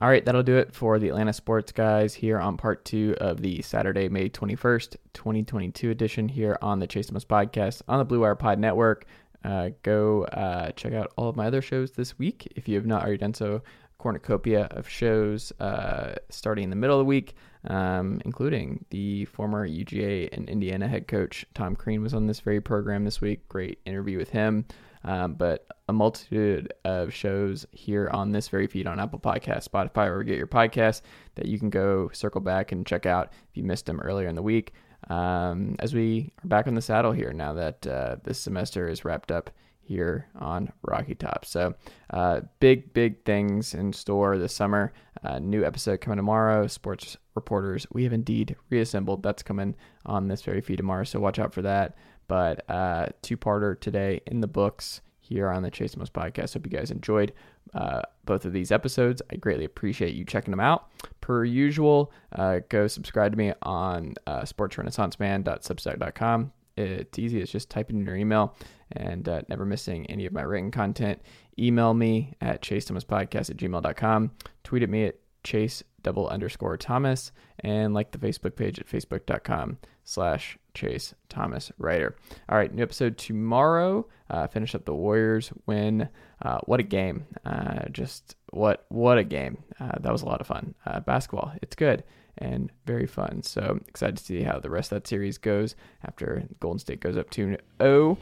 [0.00, 3.42] All right, that'll do it for the Atlanta Sports Guys here on part two of
[3.42, 8.20] the Saturday, May 21st, 2022 edition here on the Chase Thomas podcast on the Blue
[8.20, 9.04] Wire Pod Network.
[9.44, 12.86] Uh, go uh, check out all of my other shows this week if you have
[12.86, 13.62] not already done so.
[13.98, 17.34] Cornucopia of shows uh, starting in the middle of the week,
[17.64, 22.62] um, including the former UGA and Indiana head coach Tom Crean was on this very
[22.62, 23.46] program this week.
[23.48, 24.64] Great interview with him.
[25.04, 30.08] Um, but a multitude of shows here on this very feed on Apple Podcasts, Spotify,
[30.08, 31.02] or get your podcasts
[31.36, 34.34] that you can go circle back and check out if you missed them earlier in
[34.34, 34.74] the week.
[35.08, 39.04] Um, as we are back on the saddle here now that uh, this semester is
[39.04, 39.50] wrapped up
[39.90, 41.44] here on Rocky Top.
[41.44, 41.74] So,
[42.10, 44.92] uh, big, big things in store this summer.
[45.24, 46.68] Uh, new episode coming tomorrow.
[46.68, 49.24] Sports reporters, we have indeed reassembled.
[49.24, 49.74] That's coming
[50.06, 51.02] on this very feed tomorrow.
[51.02, 51.96] So, watch out for that.
[52.30, 56.54] But uh, two parter today in the books here on the Chase Thomas podcast.
[56.54, 57.32] Hope you guys enjoyed
[57.74, 59.20] uh, both of these episodes.
[59.32, 60.90] I greatly appreciate you checking them out.
[61.20, 66.52] Per usual, uh, go subscribe to me on uh, sportsrenaissanceman.substack.com.
[66.76, 67.40] It's easy.
[67.40, 68.54] It's just typing in your email
[68.92, 71.20] and uh, never missing any of my written content.
[71.58, 74.30] Email me at chase thomas podcast at gmail.com.
[74.62, 79.78] Tweet at me at chase double underscore thomas and like the facebook page at facebook.com
[80.10, 82.16] slash chase thomas writer
[82.48, 84.06] all right new episode tomorrow.
[84.28, 86.08] Uh, finish up the warriors win.
[86.40, 87.26] Uh, what a game.
[87.44, 89.58] Uh, just what what a game.
[89.80, 90.74] Uh, that was a lot of fun.
[90.86, 92.04] Uh, basketball it's good
[92.38, 93.42] and very fun.
[93.42, 95.74] So excited to see how the rest of that series goes
[96.04, 98.16] after golden state goes up 2-0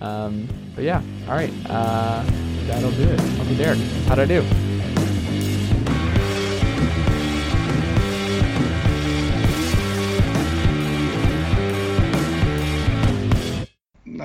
[0.00, 2.22] um, but yeah all right uh,
[2.66, 3.20] that'll do it.
[3.40, 4.75] Uncle derek how'd i do